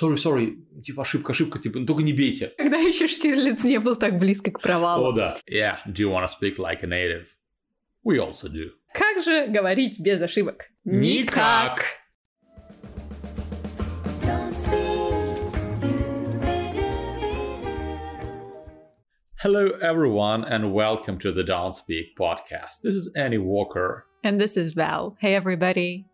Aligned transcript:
sorry, 0.00 0.16
sorry, 0.16 0.56
типа 0.82 1.02
ошибка, 1.02 1.32
ошибка, 1.32 1.58
типа, 1.58 1.78
ну 1.78 1.86
только 1.86 2.02
не 2.02 2.12
бейте. 2.12 2.52
Когда 2.56 2.78
еще 2.78 3.06
Штирлиц 3.06 3.64
не 3.64 3.78
был 3.78 3.96
так 3.96 4.18
близко 4.18 4.50
к 4.50 4.60
провалу. 4.60 5.08
О, 5.08 5.12
да. 5.12 5.36
Yeah, 5.46 5.76
do 5.86 6.02
you 6.02 6.10
want 6.10 6.26
to 6.26 6.28
speak 6.28 6.58
like 6.58 6.82
a 6.82 6.86
native? 6.86 7.26
We 8.02 8.18
also 8.18 8.48
do. 8.48 8.70
Как 8.94 9.22
же 9.22 9.46
говорить 9.48 10.00
без 10.00 10.22
ошибок? 10.22 10.70
Никак. 10.84 11.84
Hello, 19.42 19.70
everyone, 19.80 20.44
and 20.44 20.74
welcome 20.74 21.18
to 21.18 21.32
the 21.32 21.42
Don't 21.42 21.74
Speak 21.74 22.14
podcast. 22.18 22.82
This 22.82 22.94
is 22.94 23.10
Annie 23.16 23.38
Walker. 23.38 24.04
And 24.22 24.38
this 24.38 24.58
is 24.58 24.74
Val. 24.74 25.16
Hey, 25.18 25.34
everybody. 25.34 26.09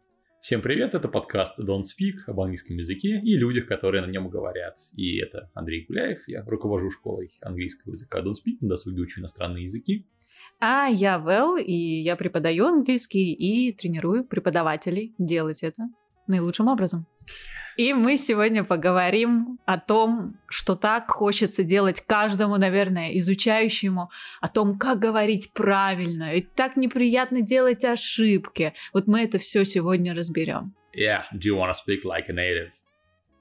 Всем 0.47 0.63
привет, 0.63 0.95
это 0.95 1.09
подкаст 1.09 1.59
Don't 1.59 1.81
Speak 1.81 2.19
об 2.29 2.39
английском 2.39 2.77
языке 2.77 3.21
и 3.21 3.37
людях, 3.37 3.67
которые 3.67 4.07
на 4.07 4.09
нем 4.09 4.31
говорят. 4.31 4.77
И 4.95 5.19
это 5.19 5.51
Андрей 5.55 5.84
Гуляев, 5.84 6.20
я 6.29 6.45
руковожу 6.45 6.89
школой 6.89 7.33
английского 7.43 7.91
языка 7.91 8.20
Don't 8.20 8.34
Speak, 8.34 8.59
на 8.61 8.69
досуге 8.69 9.03
учу 9.03 9.20
иностранные 9.20 9.65
языки. 9.65 10.06
А 10.61 10.87
я 10.87 11.19
Вэл, 11.19 11.56
и 11.56 11.73
я 11.75 12.15
преподаю 12.15 12.67
английский 12.67 13.33
и 13.33 13.73
тренирую 13.73 14.25
преподавателей 14.25 15.17
делать 15.19 15.65
это 15.65 15.89
наилучшим 16.29 16.69
образом. 16.69 17.07
И 17.77 17.93
мы 17.93 18.16
сегодня 18.16 18.65
поговорим 18.65 19.59
о 19.67 19.79
том, 19.79 20.39
что 20.48 20.77
так 20.77 21.11
хочется 21.11 21.62
делать 21.62 22.01
каждому, 22.01 22.57
наверное, 22.57 23.19
изучающему, 23.19 24.11
о 24.41 24.48
том, 24.48 24.79
как 24.79 24.98
говорить 24.98 25.53
правильно. 25.53 26.34
И 26.34 26.41
так 26.41 26.77
неприятно 26.77 27.43
делать 27.43 27.84
ошибки. 27.84 28.73
Вот 28.95 29.07
мы 29.07 29.25
это 29.25 29.39
все 29.39 29.67
сегодня 29.67 30.15
разберем. 30.15 30.75
Yeah, 30.95 31.25
do 31.34 31.48
you 31.48 31.57
want 31.57 31.70
to 31.70 31.75
speak 31.75 32.05
like 32.05 32.31
a 32.31 32.33
native? 32.33 32.70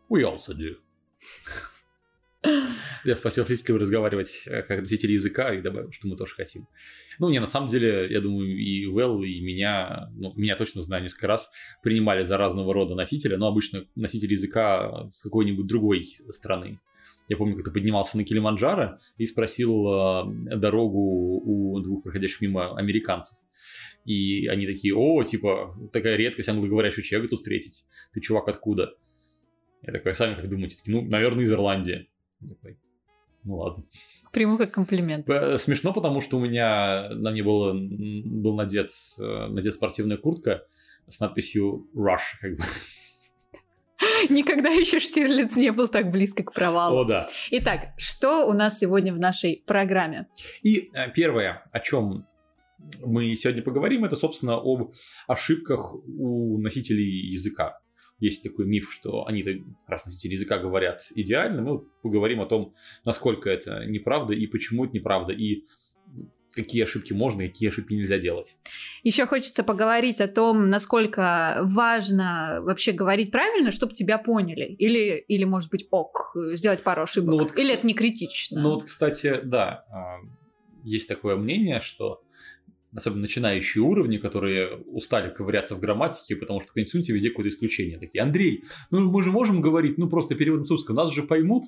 We 0.10 0.24
also 0.24 0.54
do. 0.54 0.76
Я 3.06 3.16
спросил, 3.16 3.44
хотите 3.44 3.68
ли 3.68 3.74
вы 3.74 3.80
разговаривать 3.80 4.44
э, 4.48 4.64
как 4.64 4.80
носители 4.80 5.12
языка, 5.12 5.54
и 5.54 5.62
добавил, 5.62 5.92
что 5.92 6.08
мы 6.08 6.18
тоже 6.18 6.34
хотим. 6.34 6.68
Ну, 7.20 7.30
не, 7.30 7.40
на 7.40 7.46
самом 7.46 7.70
деле, 7.70 8.08
я 8.10 8.20
думаю, 8.20 8.58
и 8.58 8.88
Вэл, 8.88 9.22
и 9.22 9.40
меня, 9.42 10.10
ну, 10.16 10.34
меня 10.36 10.56
точно 10.56 10.82
знаю, 10.82 11.04
несколько 11.04 11.28
раз 11.28 11.50
принимали 11.84 12.24
за 12.24 12.38
разного 12.38 12.74
рода 12.74 12.96
носителя, 12.96 13.38
но 13.38 13.48
обычно 13.48 13.86
носитель 13.96 14.32
языка 14.32 15.08
с 15.12 15.22
какой-нибудь 15.22 15.68
другой 15.68 16.18
страны. 16.32 16.80
Я 17.28 17.38
помню, 17.38 17.56
как-то 17.56 17.72
поднимался 17.72 18.18
на 18.18 18.24
Килиманджаро 18.24 19.00
и 19.18 19.26
спросил 19.26 19.88
э, 19.88 20.56
дорогу 20.58 21.42
у 21.44 21.80
двух 21.82 22.04
проходящих 22.04 22.42
мимо 22.42 22.76
американцев. 22.78 23.38
И 24.06 24.48
они 24.48 24.68
такие, 24.68 24.96
о, 24.96 25.24
типа, 25.24 25.76
такая 25.92 26.16
редкость 26.16 26.50
англоговорящего 26.50 27.04
человека 27.04 27.32
тут 27.32 27.40
встретить. 27.40 27.86
Ты, 28.14 28.22
чувак, 28.22 28.48
откуда? 28.48 28.94
Я 29.82 29.94
такой, 29.94 30.16
сами 30.16 30.36
как 30.36 30.50
думаете? 30.50 30.78
Ну, 30.86 31.02
наверное, 31.02 31.44
из 31.44 31.52
Ирландии. 31.52 32.08
Такой, 32.48 32.78
ну 33.44 33.58
ладно. 33.58 33.84
Приму 34.32 34.58
как 34.58 34.72
комплимент. 34.72 35.26
Смешно, 35.62 35.94
потому 35.94 36.22
что 36.22 36.38
у 36.38 36.40
меня 36.40 37.10
на 37.10 37.32
мне 37.32 37.44
было, 37.44 37.74
был 37.74 38.56
надет, 38.56 38.92
э, 39.20 39.48
надет 39.48 39.74
спортивная 39.74 40.18
куртка 40.18 40.66
с 41.08 41.20
надписью 41.20 41.88
Rush, 41.96 42.40
как 42.42 42.58
бы. 42.58 42.64
Никогда 44.30 44.70
еще 44.70 45.00
Штирлиц 45.00 45.56
не 45.56 45.72
был 45.72 45.88
так 45.88 46.12
близко 46.12 46.44
к 46.44 46.54
провалу. 46.54 47.02
О, 47.02 47.04
да. 47.06 47.30
Итак, 47.52 47.90
что 47.98 48.46
у 48.48 48.54
нас 48.54 48.80
сегодня 48.80 49.14
в 49.14 49.20
нашей 49.20 49.64
программе? 49.66 50.28
И 50.64 50.90
э, 50.94 51.12
первое, 51.12 51.64
о 51.72 51.80
чем 51.80 52.28
мы 53.04 53.36
сегодня 53.36 53.62
поговорим, 53.62 54.06
это, 54.06 54.16
собственно, 54.16 54.56
об 54.56 54.94
ошибках 55.28 55.96
у 55.96 56.58
носителей 56.60 57.32
языка 57.32 57.80
есть 58.20 58.44
такой 58.44 58.66
миф, 58.66 58.92
что 58.92 59.26
они 59.26 59.44
раз 59.88 60.06
носители 60.06 60.34
языка 60.34 60.58
говорят 60.58 61.02
идеально, 61.16 61.62
мы 61.62 61.80
поговорим 62.02 62.42
о 62.42 62.46
том, 62.46 62.74
насколько 63.04 63.50
это 63.50 63.86
неправда 63.86 64.34
и 64.34 64.48
почему 64.48 64.86
это 64.86 64.94
неправда, 64.94 65.34
и 65.34 65.66
какие 66.56 66.84
ошибки 66.84 67.14
можно 67.14 67.46
какие 67.46 67.70
ошибки 67.70 67.94
нельзя 67.94 68.18
делать. 68.18 68.56
Еще 69.04 69.26
хочется 69.26 69.64
поговорить 69.64 70.22
о 70.22 70.28
том, 70.28 70.70
насколько 70.70 71.60
важно 71.62 72.60
вообще 72.62 72.94
говорить 72.94 73.32
правильно, 73.32 73.72
чтобы 73.72 73.94
тебя 73.94 74.18
поняли. 74.18 74.74
Или, 74.80 75.24
или 75.28 75.44
может 75.44 75.70
быть, 75.70 75.86
ок, 75.92 76.36
сделать 76.54 76.82
пару 76.82 77.04
ошибок. 77.04 77.30
Ну, 77.30 77.38
вот, 77.40 77.58
или 77.58 77.74
это 77.74 77.86
не 77.86 77.94
критично. 77.94 78.62
Ну 78.62 78.76
вот, 78.76 78.86
кстати, 78.86 79.42
да, 79.44 79.86
а, 79.92 80.20
есть 80.84 81.08
такое 81.08 81.36
мнение, 81.36 81.82
что 81.82 82.22
особенно 82.96 83.22
начинающие 83.22 83.84
уровни, 83.84 84.18
которые 84.18 84.78
устали 84.78 85.30
ковыряться 85.30 85.76
в 85.76 85.80
грамматике, 85.80 86.36
потому 86.36 86.62
что 86.62 86.72
в 86.74 86.80
институте 86.80 87.14
везде 87.14 87.30
какое-то 87.30 87.50
исключение. 87.50 88.00
Такие, 88.00 88.22
Андрей, 88.22 88.64
ну 88.92 89.02
мы 89.12 89.24
же 89.24 89.32
можем 89.32 89.62
говорить, 89.62 89.98
ну 89.98 90.10
просто 90.10 90.36
переводом 90.36 90.66
с 90.66 90.72
русского, 90.72 90.96
нас 90.96 91.12
же 91.12 91.24
поймут. 91.24 91.66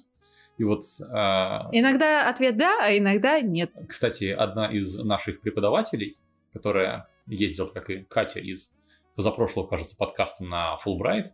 И 0.57 0.63
вот... 0.63 0.81
А... 1.11 1.69
Иногда 1.71 2.29
ответ 2.29 2.57
да, 2.57 2.79
а 2.81 2.97
иногда 2.97 3.39
нет. 3.41 3.71
Кстати, 3.87 4.25
одна 4.25 4.71
из 4.71 4.95
наших 4.95 5.41
преподавателей, 5.41 6.17
которая 6.53 7.07
ездила, 7.27 7.67
как 7.67 7.89
и 7.89 8.03
Катя, 8.03 8.39
из 8.39 8.71
позапрошлого, 9.15 9.67
кажется, 9.67 9.95
подкаста 9.95 10.43
на 10.43 10.79
Fulbright, 10.83 11.27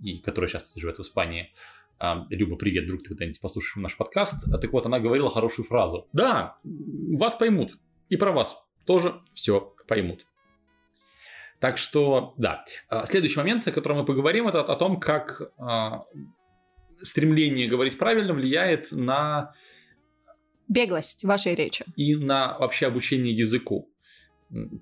и 0.00 0.18
которая 0.18 0.48
сейчас 0.48 0.74
живет 0.74 0.98
в 0.98 1.02
Испании, 1.02 1.52
а, 1.98 2.26
Люба, 2.30 2.56
привет, 2.56 2.86
друг, 2.86 3.02
ты 3.02 3.10
когда-нибудь 3.10 3.40
послушаешь 3.40 3.76
наш 3.76 3.96
подкаст. 3.96 4.34
Так 4.60 4.72
вот, 4.72 4.86
она 4.86 4.98
говорила 4.98 5.30
хорошую 5.30 5.66
фразу. 5.66 6.08
Да, 6.12 6.58
вас 6.64 7.36
поймут. 7.36 7.78
И 8.08 8.16
про 8.16 8.32
вас 8.32 8.56
тоже 8.86 9.20
все 9.34 9.72
поймут. 9.86 10.26
Так 11.62 11.78
что, 11.78 12.34
да. 12.38 12.64
А, 12.88 13.06
следующий 13.06 13.36
момент, 13.36 13.66
о 13.68 13.72
котором 13.72 13.98
мы 13.98 14.04
поговорим, 14.04 14.48
это 14.48 14.62
о 14.62 14.74
том, 14.74 14.98
как 14.98 15.52
а, 15.58 16.04
стремление 17.02 17.68
говорить 17.68 17.96
правильно 17.98 18.34
влияет 18.34 18.90
на... 18.90 19.54
Беглость 20.66 21.22
вашей 21.22 21.54
речи. 21.54 21.84
И 21.96 22.16
на 22.16 22.58
вообще 22.58 22.86
обучение 22.86 23.32
языку. 23.32 23.88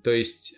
То 0.03 0.11
есть, 0.11 0.55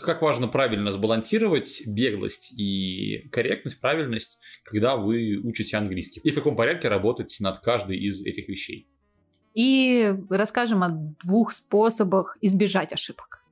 как 0.00 0.22
важно 0.22 0.46
правильно 0.46 0.92
сбалансировать 0.92 1.82
беглость 1.86 2.52
и 2.52 3.28
корректность, 3.32 3.80
правильность, 3.80 4.38
когда 4.64 4.96
вы 4.96 5.40
учите 5.42 5.76
английский. 5.76 6.20
И 6.22 6.30
в 6.30 6.34
каком 6.36 6.54
порядке 6.54 6.88
работать 6.88 7.36
над 7.40 7.58
каждой 7.58 7.98
из 7.98 8.24
этих 8.24 8.48
вещей 8.48 8.91
и 9.54 10.14
расскажем 10.30 10.82
о 10.82 10.88
двух 11.22 11.52
способах 11.52 12.36
избежать 12.40 12.92
ошибок. 12.92 13.44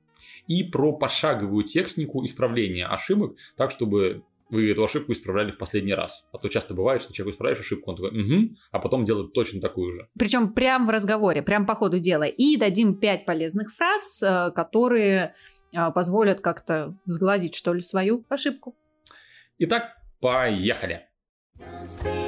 И 0.47 0.63
про 0.63 0.91
пошаговую 0.93 1.63
технику 1.63 2.25
исправления 2.25 2.87
ошибок, 2.87 3.37
так 3.55 3.71
чтобы 3.71 4.23
вы 4.51 4.69
эту 4.69 4.83
ошибку 4.83 5.13
исправляли 5.13 5.51
в 5.51 5.57
последний 5.57 5.93
раз. 5.93 6.25
А 6.33 6.37
то 6.37 6.49
часто 6.49 6.73
бывает, 6.73 7.01
что 7.01 7.13
человек 7.13 7.35
исправляешь 7.35 7.59
ошибку, 7.59 7.91
он 7.91 7.95
такой, 7.95 8.09
угу, 8.09 8.55
а 8.71 8.79
потом 8.79 9.05
делает 9.05 9.33
точно 9.33 9.61
такую 9.61 9.93
же. 9.93 10.07
Причем 10.19 10.53
прямо 10.53 10.85
в 10.85 10.89
разговоре, 10.89 11.41
прямо 11.41 11.65
по 11.65 11.73
ходу 11.73 11.99
дела. 11.99 12.25
И 12.25 12.57
дадим 12.57 12.99
пять 12.99 13.25
полезных 13.25 13.73
фраз, 13.73 14.21
э, 14.21 14.51
которые 14.51 15.35
э, 15.73 15.91
позволят 15.91 16.41
как-то 16.41 16.97
сгладить, 17.05 17.55
что 17.55 17.73
ли, 17.73 17.81
свою 17.81 18.25
ошибку. 18.27 18.75
Итак, 19.57 19.95
поехали. 20.19 21.07
Don't 21.57 22.20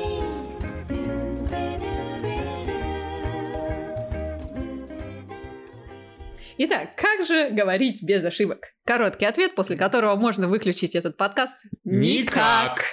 Итак, 6.57 6.95
как 6.95 7.25
же 7.25 7.49
говорить 7.49 8.03
без 8.03 8.23
ошибок? 8.23 8.73
Короткий 8.85 9.25
ответ, 9.25 9.55
после 9.55 9.75
которого 9.75 10.15
можно 10.15 10.47
выключить 10.47 10.95
этот 10.95 11.17
подкаст. 11.17 11.65
Никак. 11.83 12.83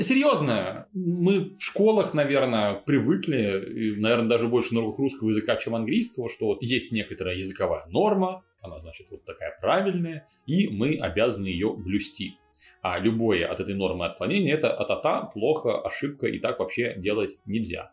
Серьезно, 0.00 0.88
мы 0.92 1.54
в 1.54 1.62
школах, 1.62 2.14
наверное, 2.14 2.74
привыкли, 2.74 3.96
и, 3.96 4.00
наверное, 4.00 4.28
даже 4.28 4.48
больше 4.48 4.74
на 4.74 4.80
уроках 4.80 5.00
русского 5.00 5.30
языка, 5.30 5.56
чем 5.56 5.74
английского, 5.74 6.30
что 6.30 6.46
вот 6.46 6.62
есть 6.62 6.90
некоторая 6.90 7.36
языковая 7.36 7.84
норма, 7.86 8.44
она, 8.62 8.80
значит, 8.80 9.08
вот 9.10 9.24
такая 9.24 9.56
правильная, 9.60 10.26
и 10.46 10.68
мы 10.68 10.96
обязаны 10.96 11.46
ее 11.46 11.74
блюсти. 11.74 12.38
А 12.82 12.98
любое 12.98 13.46
от 13.46 13.60
этой 13.60 13.74
нормы 13.74 14.06
отклонение– 14.06 14.54
это 14.54 14.72
атата, 14.72 15.30
плохо, 15.32 15.80
ошибка, 15.80 16.26
и 16.26 16.38
так 16.38 16.58
вообще 16.58 16.94
делать 16.96 17.36
нельзя. 17.44 17.92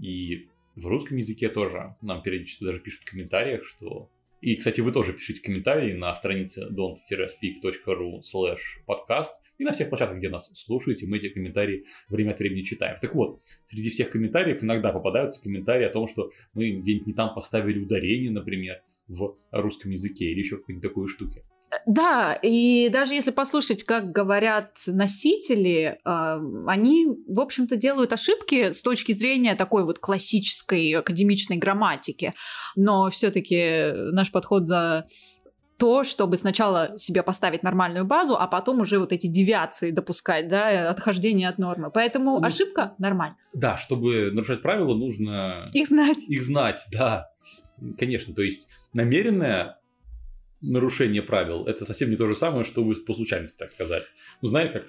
И 0.00 0.48
в 0.76 0.86
русском 0.86 1.16
языке 1.16 1.48
тоже 1.48 1.96
нам 2.02 2.22
периодически 2.22 2.64
даже 2.64 2.80
пишут 2.80 3.02
в 3.02 3.10
комментариях, 3.10 3.64
что... 3.64 4.10
И, 4.40 4.56
кстати, 4.56 4.80
вы 4.80 4.92
тоже 4.92 5.14
пишите 5.14 5.40
комментарии 5.40 5.94
на 5.94 6.12
странице 6.12 6.68
don't-speak.ru 6.70 8.20
slash 8.20 8.58
podcast 8.86 9.30
и 9.56 9.64
на 9.64 9.72
всех 9.72 9.88
площадках, 9.88 10.18
где 10.18 10.28
нас 10.28 10.50
слушаете, 10.54 11.06
мы 11.06 11.16
эти 11.16 11.28
комментарии 11.28 11.86
время 12.08 12.32
от 12.32 12.40
времени 12.40 12.62
читаем. 12.62 12.98
Так 13.00 13.14
вот, 13.14 13.40
среди 13.64 13.88
всех 13.88 14.10
комментариев 14.10 14.62
иногда 14.62 14.92
попадаются 14.92 15.40
комментарии 15.40 15.86
о 15.86 15.90
том, 15.90 16.08
что 16.08 16.30
мы 16.52 16.72
где-нибудь 16.72 17.06
не 17.06 17.14
там 17.14 17.34
поставили 17.34 17.78
ударение, 17.78 18.30
например, 18.30 18.82
в 19.08 19.38
русском 19.52 19.92
языке 19.92 20.26
или 20.26 20.40
еще 20.40 20.56
какой-нибудь 20.58 20.82
такой 20.82 21.08
штуки. 21.08 21.42
Да, 21.86 22.34
и 22.34 22.88
даже 22.88 23.14
если 23.14 23.30
послушать, 23.30 23.84
как 23.84 24.12
говорят 24.12 24.76
носители, 24.86 25.98
а, 26.04 26.40
они, 26.66 27.08
в 27.28 27.40
общем-то, 27.40 27.76
делают 27.76 28.12
ошибки 28.12 28.72
с 28.72 28.82
точки 28.82 29.12
зрения 29.12 29.54
такой 29.54 29.84
вот 29.84 29.98
классической 29.98 30.92
академичной 30.92 31.56
грамматики. 31.56 32.34
Но 32.76 33.10
все-таки 33.10 33.92
наш 34.12 34.30
подход 34.30 34.66
за 34.66 35.06
то, 35.76 36.04
чтобы 36.04 36.36
сначала 36.36 36.96
себе 36.96 37.22
поставить 37.22 37.62
нормальную 37.62 38.04
базу, 38.04 38.36
а 38.36 38.46
потом 38.46 38.80
уже 38.80 38.98
вот 38.98 39.12
эти 39.12 39.26
девиации 39.26 39.90
допускать, 39.90 40.48
да, 40.48 40.90
отхождение 40.90 41.48
от 41.48 41.58
нормы. 41.58 41.90
Поэтому 41.90 42.38
ну, 42.38 42.46
ошибка 42.46 42.94
нормально. 42.98 43.36
Да, 43.52 43.76
чтобы 43.76 44.30
нарушать 44.32 44.62
правила, 44.62 44.94
нужно... 44.94 45.68
Их 45.72 45.88
знать. 45.88 46.28
Их 46.28 46.42
знать, 46.42 46.84
да. 46.92 47.26
Конечно, 47.98 48.34
то 48.34 48.42
есть 48.42 48.68
намеренное 48.92 49.78
нарушение 50.70 51.22
правил, 51.22 51.66
это 51.66 51.84
совсем 51.84 52.10
не 52.10 52.16
то 52.16 52.26
же 52.26 52.34
самое, 52.34 52.64
что 52.64 52.82
вы 52.82 52.94
по 52.94 53.14
случайности 53.14 53.58
так 53.58 53.70
сказали. 53.70 54.04
Ну, 54.42 54.48
знаете, 54.48 54.72
как 54.72 54.88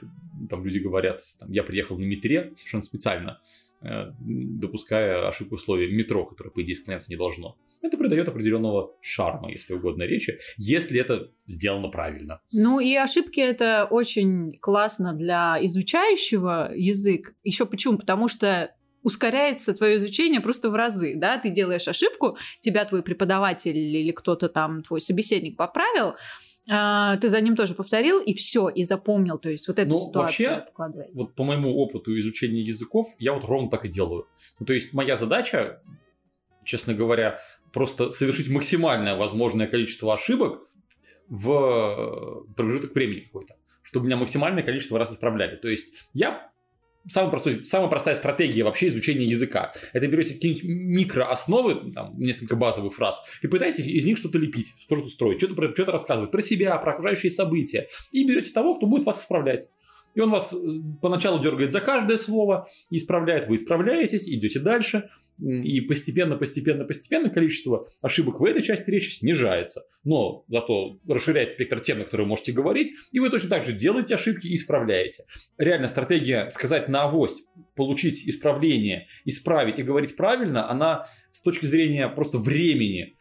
там 0.49 0.63
люди 0.63 0.79
говорят, 0.79 1.21
там, 1.39 1.51
я 1.51 1.63
приехал 1.63 1.97
на 1.97 2.03
метре 2.03 2.53
совершенно 2.55 2.83
специально, 2.83 3.41
э, 3.81 4.11
допуская 4.19 5.27
ошибку 5.27 5.55
условий 5.55 5.93
метро, 5.93 6.25
которое, 6.25 6.49
по 6.49 6.61
идее, 6.61 6.75
склоняться 6.75 7.11
не 7.11 7.17
должно. 7.17 7.57
Это 7.81 7.97
придает 7.97 8.27
определенного 8.27 8.95
шарма, 9.01 9.51
если 9.51 9.73
угодно 9.73 10.03
речи, 10.03 10.39
если 10.57 10.99
это 10.99 11.31
сделано 11.45 11.89
правильно. 11.89 12.41
Ну 12.51 12.79
и 12.79 12.95
ошибки 12.95 13.39
это 13.39 13.85
очень 13.89 14.57
классно 14.59 15.13
для 15.13 15.57
изучающего 15.61 16.71
язык. 16.73 17.35
Еще 17.43 17.67
почему? 17.67 17.99
Потому 17.99 18.27
что 18.27 18.71
ускоряется 19.05 19.73
твое 19.73 19.97
изучение 19.97 20.41
просто 20.41 20.69
в 20.71 20.75
разы, 20.75 21.13
да, 21.15 21.37
ты 21.37 21.51
делаешь 21.51 21.87
ошибку, 21.87 22.37
тебя 22.59 22.85
твой 22.85 23.03
преподаватель 23.03 23.77
или 23.77 24.11
кто-то 24.11 24.49
там, 24.49 24.81
твой 24.81 24.99
собеседник 24.99 25.55
поправил, 25.57 26.15
а, 26.67 27.15
ты 27.17 27.29
за 27.29 27.39
ним 27.39 27.55
тоже 27.55 27.75
повторил, 27.75 28.19
и 28.19 28.33
все, 28.33 28.67
и 28.67 28.83
запомнил. 28.83 29.37
То 29.37 29.51
есть 29.51 29.67
вот 29.67 29.77
эта 29.77 29.89
ну, 29.89 29.95
ситуация 29.95 30.49
вообще, 30.49 30.63
откладывается. 30.63 31.23
Вот 31.23 31.35
по 31.35 31.43
моему 31.43 31.75
опыту 31.75 32.17
изучения 32.17 32.61
языков, 32.61 33.05
я 33.19 33.33
вот 33.33 33.45
ровно 33.45 33.69
так 33.69 33.85
и 33.85 33.89
делаю. 33.89 34.27
Ну, 34.59 34.65
то 34.65 34.73
есть 34.73 34.91
моя 34.91 35.17
задача, 35.17 35.83
честно 36.63 36.95
говоря, 36.95 37.39
просто 37.71 38.09
совершить 38.09 38.49
максимальное 38.49 39.15
возможное 39.15 39.67
количество 39.67 40.15
ошибок 40.15 40.67
в 41.29 42.43
промежуток 42.55 42.95
времени 42.95 43.19
какой-то, 43.19 43.55
чтобы 43.83 44.07
меня 44.07 44.17
максимальное 44.17 44.63
количество 44.63 44.97
раз 44.97 45.11
исправляли. 45.11 45.57
То 45.57 45.67
есть 45.67 45.93
я 46.13 46.49
самый 47.07 47.29
простой, 47.29 47.65
самая 47.65 47.89
простая 47.89 48.15
стратегия 48.15 48.63
вообще 48.63 48.87
изучения 48.87 49.25
языка. 49.25 49.73
Это 49.93 50.07
берете 50.07 50.33
какие-нибудь 50.33 50.63
микроосновы, 50.63 51.91
там, 51.91 52.17
несколько 52.17 52.55
базовых 52.55 52.95
фраз, 52.95 53.21
и 53.41 53.47
пытаетесь 53.47 53.87
из 53.87 54.05
них 54.05 54.17
что-то 54.17 54.37
лепить, 54.37 54.73
что-то 54.79 55.07
строить, 55.07 55.39
что-то, 55.39 55.73
что-то 55.73 55.91
рассказывать 55.91 56.31
про 56.31 56.41
себя, 56.41 56.77
про 56.77 56.93
окружающие 56.93 57.31
события. 57.31 57.87
И 58.11 58.27
берете 58.27 58.51
того, 58.51 58.75
кто 58.75 58.87
будет 58.87 59.05
вас 59.05 59.21
исправлять. 59.21 59.67
И 60.13 60.21
он 60.21 60.29
вас 60.29 60.53
э, 60.53 60.57
поначалу 61.01 61.41
дергает 61.41 61.73
за 61.73 61.81
каждое 61.81 62.17
слово, 62.17 62.69
исправляет, 62.89 63.47
вы 63.47 63.55
исправляетесь, 63.55 64.27
идете 64.29 64.59
дальше– 64.59 65.09
и 65.39 65.81
постепенно, 65.81 66.37
постепенно, 66.37 66.85
постепенно 66.85 67.29
количество 67.29 67.87
ошибок 68.01 68.39
в 68.39 68.45
этой 68.45 68.61
части 68.61 68.89
речи 68.89 69.11
снижается. 69.11 69.83
Но 70.03 70.45
зато 70.47 70.99
расширяет 71.07 71.51
спектр 71.51 71.79
тем, 71.79 71.99
на 71.99 72.05
которые 72.05 72.25
вы 72.25 72.29
можете 72.29 72.51
говорить, 72.51 72.93
и 73.11 73.19
вы 73.19 73.29
точно 73.29 73.49
так 73.49 73.65
же 73.65 73.73
делаете 73.73 74.15
ошибки 74.15 74.47
и 74.47 74.55
исправляете. 74.55 75.25
Реально 75.57 75.87
стратегия 75.87 76.49
сказать 76.49 76.87
на 76.87 77.03
авось, 77.03 77.43
получить 77.75 78.27
исправление, 78.27 79.07
исправить 79.25 79.79
и 79.79 79.83
говорить 79.83 80.15
правильно, 80.15 80.69
она 80.69 81.05
с 81.31 81.41
точки 81.41 81.65
зрения 81.65 82.07
просто 82.07 82.37
времени 82.37 83.14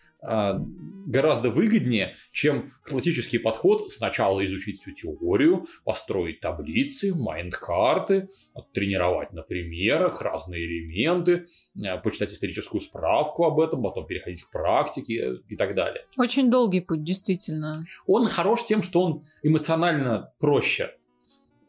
гораздо 1.07 1.51
выгоднее, 1.51 2.15
чем 2.33 2.73
классический 2.83 3.39
подход 3.39 3.93
сначала 3.93 4.45
изучить 4.45 4.81
всю 4.81 4.93
теорию, 4.93 5.67
построить 5.85 6.41
таблицы, 6.41 7.15
майнд-карты, 7.15 8.29
тренировать 8.73 9.33
на 9.33 9.43
примерах 9.43 10.23
разные 10.23 10.65
элементы, 10.65 11.47
а, 11.85 11.99
почитать 11.99 12.33
историческую 12.33 12.81
справку 12.81 13.45
об 13.45 13.61
этом, 13.61 13.83
потом 13.83 14.07
переходить 14.07 14.43
к 14.45 14.51
практике 14.51 15.37
и 15.49 15.57
так 15.57 15.75
далее. 15.75 16.05
Очень 16.17 16.51
долгий 16.51 16.81
путь, 16.81 17.05
действительно. 17.05 17.85
Он 18.07 18.27
хорош 18.29 18.65
тем, 18.65 18.83
что 18.83 19.03
он 19.03 19.25
эмоционально 19.43 20.33
проще. 20.39 20.93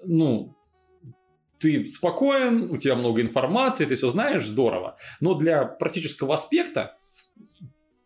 Ну, 0.06 0.56
ты 1.60 1.86
спокоен, 1.88 2.70
у 2.72 2.78
тебя 2.78 2.96
много 2.96 3.22
информации, 3.22 3.86
ты 3.86 3.96
все 3.96 4.10
знаешь, 4.10 4.46
здорово. 4.46 4.98
Но 5.20 5.34
для 5.36 5.66
практического 5.66 6.36
аспекта 6.36 6.98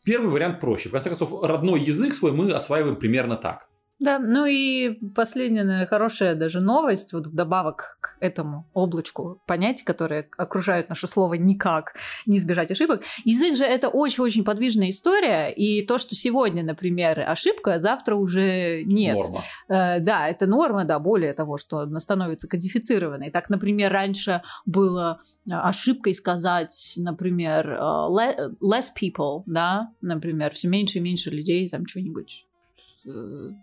первый 0.09 0.31
вариант 0.31 0.59
проще. 0.59 0.89
В 0.89 0.91
конце 0.91 1.09
концов, 1.09 1.43
родной 1.43 1.81
язык 1.81 2.15
свой 2.15 2.31
мы 2.31 2.51
осваиваем 2.51 2.95
примерно 2.95 3.37
так. 3.37 3.68
Да, 3.99 4.17
ну 4.17 4.45
и 4.45 4.97
последняя, 5.13 5.63
наверное, 5.63 5.85
хорошая 5.87 6.35
даже 6.35 6.61
новость, 6.61 7.11
вот 7.11 7.27
вдобавок 7.27 7.97
к 7.99 8.17
этому 8.21 8.65
облачку 8.73 9.41
понятий, 9.45 9.83
которые 9.83 10.29
окружают 10.37 10.87
наше 10.87 11.05
слово 11.05 11.33
никак, 11.33 11.95
не 12.25 12.37
избежать 12.37 12.71
ошибок. 12.71 13.01
Язык 13.25 13.57
же 13.57 13.65
это 13.65 13.89
очень-очень 13.89 14.45
подвижная 14.45 14.89
история, 14.89 15.49
и 15.49 15.85
то, 15.85 15.97
что 15.97 16.15
сегодня, 16.15 16.63
например, 16.63 17.19
ошибка, 17.27 17.77
завтра 17.79 18.15
уже 18.15 18.83
нет. 18.85 19.17
Норма. 19.17 19.41
Э, 19.67 19.99
да, 19.99 20.29
это 20.29 20.45
норма, 20.45 20.85
да, 20.85 20.97
более 20.99 21.33
того, 21.33 21.57
что 21.57 21.79
она 21.79 21.99
становится 21.99 22.47
кодифицированной. 22.47 23.31
Так, 23.31 23.49
например, 23.49 23.91
раньше 23.91 24.41
было 24.65 25.21
э, 25.45 25.51
ошибкой 25.51 26.13
сказать, 26.13 26.93
например, 26.97 27.69
э, 27.69 27.75
less 28.61 28.87
people, 28.97 29.43
да, 29.45 29.91
например, 29.99 30.53
все 30.53 30.69
меньше 30.69 30.99
и 30.99 31.01
меньше 31.01 31.31
людей 31.31 31.69
там 31.69 31.85
что-нибудь 31.85 32.45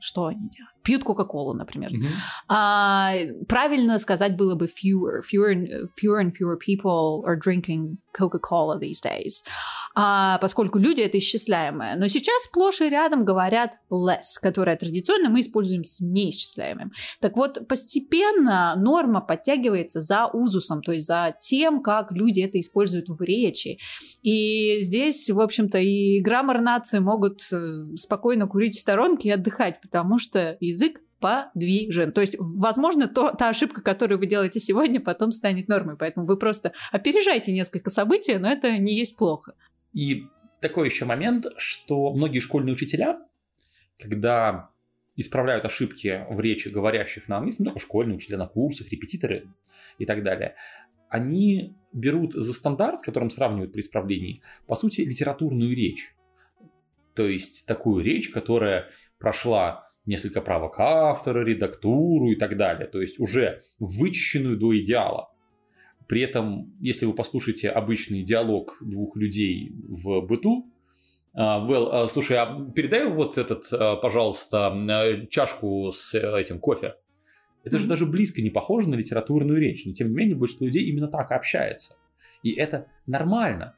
что 0.00 0.26
они 0.26 0.48
делают? 0.48 0.75
Пьют 0.86 1.02
Кока-Колу, 1.02 1.52
например. 1.52 1.90
Mm-hmm. 1.90 2.12
А, 2.48 3.12
правильно 3.48 3.98
сказать 3.98 4.36
было 4.36 4.54
бы 4.54 4.66
fewer, 4.66 5.20
fewer, 5.20 5.88
fewer 6.00 6.22
and 6.22 6.32
fewer 6.32 6.56
people 6.56 7.24
are 7.26 7.36
drinking 7.36 7.96
Coca-Cola 8.16 8.78
these 8.78 9.02
days 9.02 9.42
а, 9.98 10.36
поскольку 10.38 10.78
люди 10.78 11.00
это 11.00 11.16
исчисляемое. 11.16 11.96
Но 11.96 12.06
сейчас 12.08 12.44
сплошь 12.44 12.82
и 12.82 12.90
рядом 12.90 13.24
говорят 13.24 13.70
less, 13.90 14.36
которое 14.42 14.76
традиционно 14.76 15.30
мы 15.30 15.40
используем 15.40 15.84
с 15.84 16.02
неисчисляемым. 16.02 16.92
Так 17.20 17.34
вот, 17.36 17.66
постепенно 17.66 18.74
норма 18.76 19.22
подтягивается 19.22 20.02
за 20.02 20.26
узусом, 20.26 20.82
то 20.82 20.92
есть 20.92 21.06
за 21.06 21.34
тем, 21.40 21.82
как 21.82 22.12
люди 22.12 22.42
это 22.42 22.60
используют 22.60 23.08
в 23.08 23.22
речи. 23.22 23.78
И 24.22 24.82
здесь, 24.82 25.30
в 25.30 25.40
общем-то, 25.40 25.78
и 25.78 26.20
граммар 26.20 26.60
нации 26.60 26.98
могут 26.98 27.40
э, 27.50 27.96
спокойно 27.96 28.46
курить 28.46 28.76
в 28.76 28.80
сторонке 28.80 29.30
и 29.30 29.32
отдыхать, 29.32 29.80
потому 29.80 30.18
что 30.18 30.58
язык 30.76 31.00
подвижен. 31.20 32.12
То 32.12 32.20
есть, 32.20 32.36
возможно, 32.38 33.08
то, 33.08 33.32
та 33.32 33.48
ошибка, 33.48 33.82
которую 33.82 34.18
вы 34.18 34.26
делаете 34.26 34.60
сегодня, 34.60 35.00
потом 35.00 35.32
станет 35.32 35.68
нормой. 35.68 35.96
Поэтому 35.96 36.26
вы 36.26 36.36
просто 36.36 36.72
опережаете 36.92 37.52
несколько 37.52 37.90
событий, 37.90 38.36
но 38.36 38.50
это 38.50 38.76
не 38.78 38.96
есть 38.96 39.16
плохо. 39.16 39.54
И 39.92 40.26
такой 40.60 40.88
еще 40.88 41.04
момент, 41.04 41.46
что 41.56 42.12
многие 42.12 42.40
школьные 42.40 42.74
учителя, 42.74 43.18
когда 43.98 44.70
исправляют 45.16 45.64
ошибки 45.64 46.26
в 46.28 46.38
речи 46.40 46.68
говорящих 46.68 47.28
на 47.28 47.38
английском, 47.38 47.64
только 47.64 47.80
школьные 47.80 48.16
учителя 48.16 48.38
на 48.38 48.46
курсах, 48.46 48.90
репетиторы 48.90 49.48
и 49.98 50.04
так 50.04 50.22
далее, 50.22 50.54
они 51.08 51.74
берут 51.92 52.34
за 52.34 52.52
стандарт, 52.52 53.00
с 53.00 53.02
которым 53.02 53.30
сравнивают 53.30 53.72
при 53.72 53.80
исправлении, 53.80 54.42
по 54.66 54.76
сути, 54.76 55.00
литературную 55.00 55.74
речь. 55.74 56.14
То 57.14 57.26
есть 57.26 57.64
такую 57.64 58.04
речь, 58.04 58.28
которая 58.28 58.90
прошла 59.18 59.85
несколько 60.06 60.40
правок 60.40 60.78
автора, 60.78 61.44
редактуру 61.44 62.30
и 62.30 62.36
так 62.36 62.56
далее. 62.56 62.86
То 62.86 63.00
есть 63.00 63.18
уже 63.18 63.60
вычищенную 63.78 64.56
до 64.56 64.78
идеала. 64.78 65.30
При 66.08 66.20
этом, 66.20 66.72
если 66.80 67.04
вы 67.04 67.14
послушаете 67.14 67.68
обычный 67.68 68.22
диалог 68.22 68.76
двух 68.80 69.16
людей 69.16 69.72
в 69.88 70.20
быту, 70.20 70.70
well, 71.36 71.92
uh, 71.92 72.08
слушай, 72.08 72.36
а 72.38 72.70
передай 72.74 73.06
вот 73.06 73.36
этот, 73.36 73.70
uh, 73.72 74.00
пожалуйста, 74.00 75.26
чашку 75.30 75.90
с 75.92 76.14
этим 76.14 76.60
кофе. 76.60 76.94
Это 77.64 77.76
mm-hmm. 77.76 77.80
же 77.80 77.88
даже 77.88 78.06
близко 78.06 78.40
не 78.40 78.50
похоже 78.50 78.88
на 78.88 78.94
литературную 78.94 79.60
речь, 79.60 79.84
но 79.84 79.92
тем 79.92 80.08
не 80.08 80.14
менее 80.14 80.36
большинство 80.36 80.66
людей 80.66 80.84
именно 80.84 81.08
так 81.08 81.32
общается. 81.32 81.96
И 82.42 82.52
это 82.52 82.86
нормально. 83.06 83.76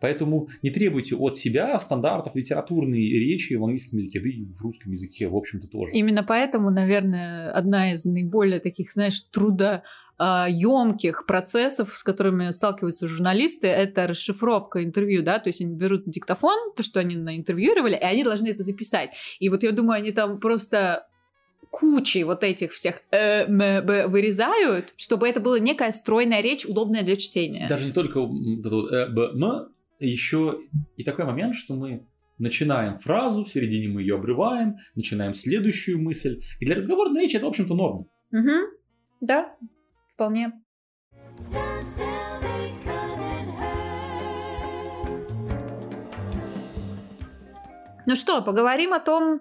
Поэтому 0.00 0.48
не 0.62 0.70
требуйте 0.70 1.16
от 1.16 1.36
себя 1.36 1.78
стандартов 1.80 2.34
литературной 2.34 3.00
речи 3.00 3.54
в 3.54 3.64
английском 3.64 3.98
языке, 3.98 4.20
да 4.20 4.28
и 4.28 4.44
в 4.44 4.60
русском 4.60 4.92
языке, 4.92 5.28
в 5.28 5.36
общем-то, 5.36 5.68
тоже. 5.68 5.92
Именно 5.92 6.22
поэтому, 6.22 6.70
наверное, 6.70 7.50
одна 7.50 7.92
из 7.92 8.04
наиболее 8.04 8.60
таких, 8.60 8.92
знаешь, 8.92 9.20
труда 9.22 9.82
емких 10.18 11.26
процессов, 11.26 11.94
с 11.94 12.02
которыми 12.02 12.50
сталкиваются 12.50 13.06
журналисты, 13.06 13.66
это 13.66 14.06
расшифровка 14.06 14.82
интервью, 14.82 15.22
да, 15.22 15.38
то 15.38 15.48
есть 15.48 15.60
они 15.60 15.74
берут 15.74 16.04
диктофон, 16.06 16.72
то, 16.74 16.82
что 16.82 17.00
они 17.00 17.16
наинтервьюировали, 17.16 17.96
и 17.96 18.02
они 18.02 18.24
должны 18.24 18.48
это 18.48 18.62
записать. 18.62 19.10
И 19.40 19.50
вот 19.50 19.62
я 19.62 19.72
думаю, 19.72 19.98
они 19.98 20.12
там 20.12 20.40
просто 20.40 21.06
кучей 21.70 22.24
вот 22.24 22.42
этих 22.44 22.72
всех 22.72 23.02
э, 23.10 23.44
м, 23.44 23.58
б 23.58 24.06
вырезают, 24.06 24.94
чтобы 24.96 25.28
это 25.28 25.40
была 25.40 25.58
некая 25.58 25.92
стройная 25.92 26.40
речь, 26.40 26.64
удобная 26.64 27.02
для 27.02 27.16
чтения. 27.16 27.66
Даже 27.68 27.84
не 27.84 27.92
только 27.92 28.20
э, 28.20 29.06
б, 29.08 29.32
м, 29.34 29.68
еще 29.98 30.60
и 30.96 31.04
такой 31.04 31.24
момент, 31.24 31.56
что 31.56 31.74
мы 31.74 32.06
начинаем 32.38 32.98
фразу, 32.98 33.44
в 33.44 33.50
середине 33.50 33.88
мы 33.88 34.02
ее 34.02 34.16
обрываем, 34.16 34.76
начинаем 34.94 35.34
следующую 35.34 36.00
мысль. 36.00 36.42
И 36.60 36.66
для 36.66 36.74
разговорной 36.74 37.22
речи 37.22 37.36
это, 37.36 37.46
в 37.46 37.48
общем-то, 37.48 37.74
норма. 37.74 38.06
Угу. 38.32 38.76
Да, 39.22 39.56
Вполне. 40.16 40.50
Ну 48.06 48.14
что, 48.14 48.40
поговорим 48.40 48.94
о 48.94 49.00
том, 49.00 49.40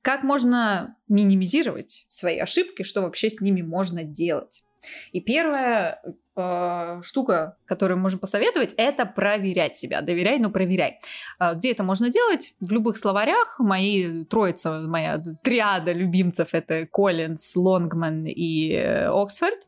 Как 0.00 0.22
можно 0.22 0.96
минимизировать 1.08 2.06
свои 2.08 2.38
ошибки, 2.38 2.82
что 2.82 3.02
вообще 3.02 3.30
с 3.30 3.40
ними 3.40 3.62
можно 3.62 4.04
делать? 4.04 4.62
И 5.12 5.20
первая 5.20 6.02
э, 6.36 7.00
штука, 7.02 7.56
которую 7.66 7.98
мы 7.98 8.04
можем 8.04 8.18
посоветовать, 8.18 8.74
это 8.76 9.06
проверять 9.06 9.76
себя. 9.76 10.00
Доверяй, 10.00 10.38
но 10.38 10.50
проверяй. 10.50 11.00
Э, 11.38 11.54
где 11.54 11.72
это 11.72 11.82
можно 11.82 12.10
делать? 12.10 12.54
В 12.60 12.72
любых 12.72 12.96
словарях. 12.96 13.56
Мои 13.58 14.24
троица, 14.24 14.80
моя 14.86 15.22
триада 15.42 15.92
любимцев 15.92 16.48
это 16.52 16.86
Коллинз, 16.90 17.54
Лонгман 17.56 18.26
и 18.26 18.72
э, 18.72 19.06
Оксфорд. 19.06 19.58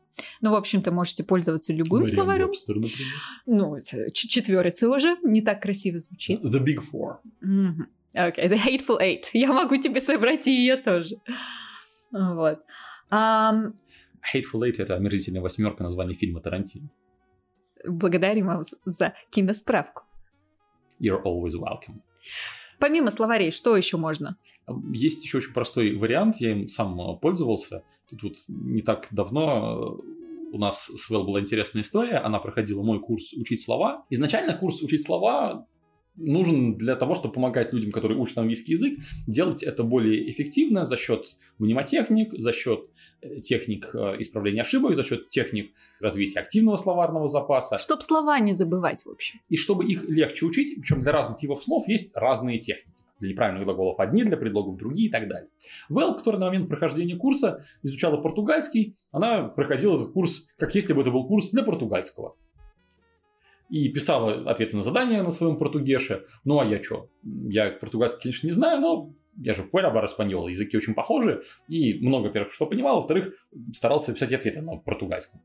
Ну, 0.41 0.51
в 0.51 0.55
общем-то, 0.55 0.91
можете 0.91 1.23
пользоваться 1.23 1.73
любым 1.73 2.01
Мариан 2.01 2.15
словарем. 2.15 2.47
Вебстер, 2.47 2.75
например. 2.75 3.13
Ну, 3.45 3.77
четверица 4.13 4.89
уже, 4.89 5.17
не 5.23 5.41
так 5.41 5.61
красиво 5.61 5.99
звучит. 5.99 6.43
The 6.43 6.59
Big 6.63 6.83
Four. 6.91 7.17
Мгм. 7.41 7.87
Окей, 8.13 8.47
The 8.47 8.57
Hateful 8.57 8.99
Eight. 8.99 9.25
Я 9.33 9.53
могу 9.53 9.75
тебе 9.77 10.01
собрать 10.01 10.47
и 10.47 10.51
ее 10.51 10.77
тоже. 10.77 11.17
Вот. 12.11 12.59
Ам, 13.09 13.73
Hateful 14.33 14.61
Eight— 14.61 14.75
это 14.77 14.95
омерзительная 14.95 15.41
восьмерка 15.41 15.83
название 15.83 16.17
фильма 16.17 16.41
Тарантино. 16.41 16.89
благодарим 17.85 18.47
вас 18.47 18.75
за 18.85 19.13
киносправку. 19.29 20.03
You're 20.99 21.21
always 21.23 21.53
welcome. 21.53 22.01
Помимо 22.79 23.09
словарей, 23.09 23.51
что 23.51 23.75
еще 23.75 23.97
можно? 23.97 24.37
Есть 24.93 25.23
еще 25.23 25.37
очень 25.37 25.53
простой 25.53 25.95
вариант, 25.95 26.37
я 26.39 26.51
им 26.51 26.67
сам 26.67 26.99
э, 26.99 27.17
пользовался. 27.19 27.83
Тут 28.09 28.23
вот 28.23 28.33
не 28.49 28.81
так 28.81 29.07
давно 29.11 29.99
э, 29.99 30.53
у 30.53 30.57
нас 30.59 30.85
с 30.85 31.09
Вэл 31.09 31.23
была 31.23 31.39
интересная 31.39 31.81
история. 31.81 32.17
Она 32.17 32.39
проходила 32.39 32.83
мой 32.83 32.99
курс 32.99 33.33
«Учить 33.33 33.63
слова». 33.63 34.05
Изначально 34.09 34.55
курс 34.55 34.81
«Учить 34.81 35.03
слова» 35.03 35.65
нужен 36.15 36.77
для 36.77 36.95
того, 36.95 37.15
чтобы 37.15 37.35
помогать 37.35 37.73
людям, 37.73 37.91
которые 37.91 38.19
учат 38.19 38.39
английский 38.39 38.73
язык, 38.73 38.99
делать 39.27 39.63
это 39.63 39.83
более 39.83 40.31
эффективно 40.31 40.85
за 40.85 40.97
счет 40.97 41.37
мнемотехник, 41.59 42.33
за 42.33 42.53
счет 42.53 42.89
техник 43.41 43.89
э, 43.93 44.15
исправления 44.19 44.61
ошибок, 44.61 44.95
за 44.95 45.03
счет 45.03 45.29
техник 45.29 45.73
развития 45.99 46.39
активного 46.39 46.77
словарного 46.77 47.27
запаса. 47.27 47.77
Чтоб 47.77 48.01
слова 48.01 48.39
не 48.39 48.53
забывать, 48.53 49.05
в 49.05 49.09
общем. 49.09 49.39
И 49.49 49.57
чтобы 49.57 49.85
их 49.85 50.07
легче 50.07 50.45
учить, 50.45 50.75
причем 50.79 50.99
для 51.01 51.11
разных 51.11 51.37
типов 51.37 51.63
слов 51.63 51.87
есть 51.87 52.15
разные 52.15 52.59
техники. 52.59 52.91
Для 53.19 53.29
неправильных 53.29 53.65
глаголов 53.65 53.99
одни, 53.99 54.23
для 54.23 54.37
предлогов 54.37 54.77
другие 54.77 55.09
и 55.09 55.11
так 55.11 55.27
далее. 55.27 55.49
Вэл, 55.89 56.15
которая 56.15 56.39
на 56.39 56.45
момент 56.47 56.69
прохождения 56.69 57.15
курса 57.15 57.65
изучала 57.81 58.17
португальский, 58.17 58.95
она 59.11 59.45
проходила 59.47 59.95
этот 59.95 60.13
курс, 60.13 60.47
как 60.59 60.75
если 60.75 60.93
бы 60.93 61.01
это 61.01 61.09
был 61.09 61.25
курс 61.25 61.49
для 61.49 61.63
португальского. 61.63 62.35
И 63.69 63.89
писала 63.89 64.49
ответы 64.49 64.77
на 64.77 64.83
задания 64.83 65.23
на 65.23 65.31
своем 65.31 65.57
португеше. 65.57 66.25
Ну 66.45 66.59
а 66.59 66.65
я 66.65 66.81
что? 66.81 67.09
Я 67.23 67.71
португальский, 67.71 68.21
конечно, 68.21 68.47
не 68.47 68.53
знаю, 68.53 68.79
но 68.81 69.13
я 69.37 69.53
же 69.53 69.63
понял 69.63 69.91
бар 69.91 70.05
испаньола. 70.05 70.49
Языки 70.49 70.77
очень 70.77 70.93
похожи. 70.93 71.43
И 71.67 71.99
много, 71.99 72.27
во-первых, 72.27 72.53
что 72.53 72.65
понимал. 72.65 72.97
Во-вторых, 72.97 73.33
старался 73.73 74.13
писать 74.13 74.33
ответы 74.33 74.61
на 74.61 74.77
португальском. 74.77 75.41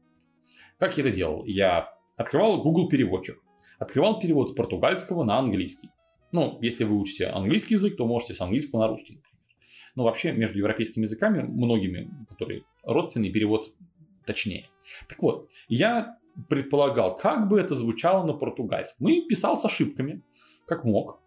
Как 0.78 0.96
я 0.96 1.04
это 1.04 1.14
делал? 1.14 1.44
Я 1.44 1.94
открывал 2.16 2.62
Google 2.62 2.88
переводчик. 2.88 3.40
Открывал 3.78 4.20
перевод 4.20 4.50
с 4.50 4.52
португальского 4.52 5.24
на 5.24 5.38
английский. 5.38 5.90
Ну, 6.32 6.58
если 6.62 6.84
вы 6.84 6.98
учите 6.98 7.26
английский 7.26 7.74
язык, 7.74 7.96
то 7.96 8.06
можете 8.06 8.34
с 8.34 8.40
английского 8.40 8.80
на 8.80 8.86
русский. 8.88 9.22
Но 9.94 10.04
вообще 10.04 10.32
между 10.32 10.58
европейскими 10.58 11.04
языками, 11.04 11.42
многими, 11.42 12.10
которые 12.28 12.64
родственный 12.82 13.30
перевод 13.30 13.74
точнее. 14.24 14.66
Так 15.08 15.22
вот, 15.22 15.50
я 15.68 16.18
предполагал, 16.48 17.14
как 17.14 17.48
бы 17.48 17.60
это 17.60 17.74
звучало 17.74 18.26
на 18.26 18.32
португальском. 18.32 19.08
И 19.08 19.26
писал 19.26 19.56
с 19.56 19.64
ошибками, 19.64 20.22
как 20.66 20.84
мог. 20.84 21.21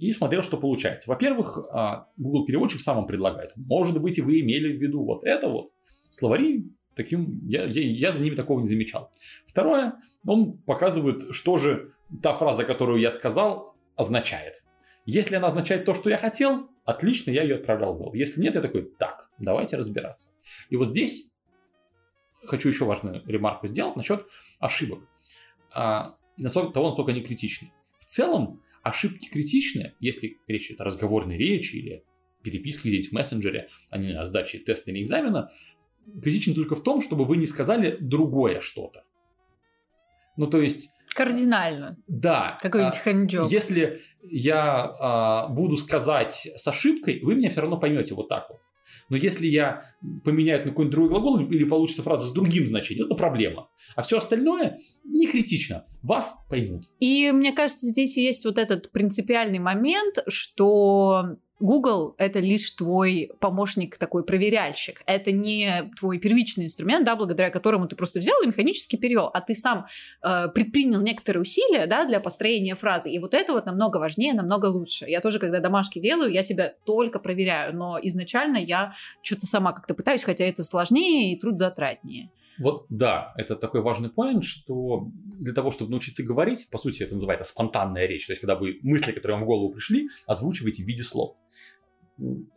И 0.00 0.12
смотрел, 0.12 0.42
что 0.42 0.56
получается. 0.56 1.10
Во-первых, 1.10 1.58
а, 1.70 2.08
Google 2.16 2.46
переводчик 2.46 2.80
сам 2.80 2.96
вам 2.96 3.06
предлагает. 3.06 3.52
Может 3.56 4.00
быть, 4.00 4.16
и 4.16 4.22
вы 4.22 4.40
имели 4.40 4.74
в 4.74 4.80
виду 4.80 5.04
вот 5.04 5.24
это 5.24 5.48
вот. 5.50 5.72
Словари 6.08 6.70
таким, 6.96 7.46
я, 7.46 7.64
я, 7.64 7.82
я 7.82 8.10
за 8.10 8.18
ними 8.18 8.34
такого 8.34 8.60
не 8.60 8.66
замечал. 8.66 9.12
Второе, 9.46 9.96
он 10.26 10.56
показывает, 10.56 11.34
что 11.34 11.58
же 11.58 11.92
та 12.22 12.32
фраза, 12.32 12.64
которую 12.64 12.98
я 12.98 13.10
сказал, 13.10 13.76
означает. 13.94 14.64
Если 15.04 15.36
она 15.36 15.48
означает 15.48 15.84
то, 15.84 15.92
что 15.92 16.08
я 16.08 16.16
хотел, 16.16 16.70
отлично, 16.86 17.30
я 17.30 17.42
ее 17.42 17.56
отправлял 17.56 17.92
в 17.92 17.98
Google. 17.98 18.14
Если 18.14 18.40
нет, 18.40 18.54
я 18.54 18.62
такой, 18.62 18.90
так, 18.98 19.28
давайте 19.38 19.76
разбираться. 19.76 20.30
И 20.70 20.76
вот 20.76 20.88
здесь 20.88 21.30
хочу 22.44 22.70
еще 22.70 22.86
важную 22.86 23.22
ремарку 23.26 23.68
сделать 23.68 23.96
насчет 23.96 24.26
ошибок. 24.60 25.00
А, 25.74 26.16
насколько, 26.38 26.72
того, 26.72 26.88
насколько 26.88 27.12
они 27.12 27.20
критичны. 27.20 27.70
В 27.98 28.06
целом, 28.06 28.62
ошибки 28.82 29.28
критичны, 29.28 29.94
если 30.00 30.38
речь 30.46 30.68
идет 30.68 30.80
о 30.80 30.84
разговорной 30.84 31.36
речи 31.36 31.76
или 31.76 32.04
переписке 32.42 32.88
где-нибудь 32.88 33.10
в 33.10 33.12
мессенджере, 33.12 33.68
а 33.90 33.98
не 33.98 34.12
о 34.18 34.24
сдаче 34.24 34.58
теста 34.58 34.90
или 34.90 35.02
экзамена, 35.02 35.52
критичны 36.22 36.54
только 36.54 36.76
в 36.76 36.82
том, 36.82 37.02
чтобы 37.02 37.24
вы 37.24 37.36
не 37.36 37.46
сказали 37.46 37.96
другое 38.00 38.60
что-то. 38.60 39.04
Ну, 40.36 40.46
то 40.46 40.60
есть, 40.60 40.90
Кардинально. 41.14 41.98
да. 42.08 42.58
Какой-нибудь 42.62 42.96
а, 42.96 43.00
хэнджоб. 43.00 43.50
Если 43.50 44.00
я 44.22 44.84
а, 44.98 45.48
буду 45.48 45.76
сказать 45.76 46.48
с 46.56 46.66
ошибкой, 46.66 47.20
вы 47.22 47.34
меня 47.34 47.50
все 47.50 47.60
равно 47.60 47.78
поймете 47.78 48.14
вот 48.14 48.28
так 48.28 48.48
вот. 48.48 48.60
Но 49.10 49.16
если 49.16 49.46
я 49.46 49.84
поменяю 50.24 50.64
на 50.64 50.70
какой-нибудь 50.70 50.92
другой 50.92 51.10
глагол 51.10 51.40
или 51.40 51.64
получится 51.64 52.02
фраза 52.02 52.26
с 52.26 52.32
другим 52.32 52.66
значением, 52.66 53.06
это 53.06 53.14
проблема. 53.16 53.68
А 53.96 54.02
все 54.02 54.16
остальное 54.16 54.78
не 55.04 55.26
критично. 55.26 55.84
Вас 56.02 56.34
поймут. 56.48 56.84
И 57.00 57.30
мне 57.32 57.52
кажется, 57.52 57.86
здесь 57.86 58.16
есть 58.16 58.44
вот 58.44 58.56
этот 58.56 58.90
принципиальный 58.92 59.58
момент, 59.58 60.24
что 60.28 61.36
Google— 61.60 62.14
это 62.18 62.40
лишь 62.40 62.70
твой 62.72 63.30
помощник, 63.38 63.98
такой 63.98 64.24
проверяльщик. 64.24 65.02
Это 65.06 65.30
не 65.30 65.90
твой 65.98 66.18
первичный 66.18 66.64
инструмент, 66.64 67.04
да, 67.04 67.16
благодаря 67.16 67.50
которому 67.50 67.86
ты 67.86 67.96
просто 67.96 68.18
взял 68.18 68.36
и 68.42 68.46
механически 68.46 68.96
перевел, 68.96 69.30
а 69.32 69.40
ты 69.40 69.54
сам 69.54 69.86
э, 70.22 70.48
предпринял 70.48 71.00
некоторые 71.00 71.42
усилия 71.42 71.86
да, 71.86 72.06
для 72.06 72.18
построения 72.20 72.74
фразы. 72.74 73.10
И 73.10 73.18
вот 73.18 73.34
это 73.34 73.52
вот 73.52 73.66
намного 73.66 73.98
важнее, 73.98 74.32
намного 74.32 74.66
лучше. 74.66 75.04
Я 75.06 75.20
тоже, 75.20 75.38
когда 75.38 75.60
домашки 75.60 75.98
делаю, 75.98 76.32
я 76.32 76.42
себя 76.42 76.74
только 76.84 77.18
проверяю, 77.18 77.76
но 77.76 77.98
изначально 78.02 78.56
я 78.56 78.94
что-то 79.22 79.46
сама 79.46 79.72
как-то 79.72 79.94
пытаюсь, 79.94 80.24
хотя 80.24 80.44
это 80.44 80.62
сложнее 80.62 81.34
и 81.34 81.38
труд 81.38 81.58
затратнее. 81.58 82.30
Вот 82.60 82.84
да, 82.90 83.32
это 83.38 83.56
такой 83.56 83.80
важный 83.80 84.10
поинт, 84.10 84.44
что 84.44 85.08
для 85.38 85.54
того, 85.54 85.70
чтобы 85.70 85.90
научиться 85.90 86.22
говорить, 86.22 86.68
по 86.70 86.76
сути, 86.76 87.02
это 87.02 87.14
называется 87.14 87.50
спонтанная 87.50 88.06
речь, 88.06 88.26
то 88.26 88.32
есть 88.32 88.42
когда 88.42 88.54
вы 88.54 88.78
мысли, 88.82 89.12
которые 89.12 89.36
вам 89.38 89.44
в 89.44 89.46
голову 89.46 89.72
пришли, 89.72 90.10
озвучиваете 90.26 90.84
в 90.84 90.86
виде 90.86 91.02
слов. 91.02 91.36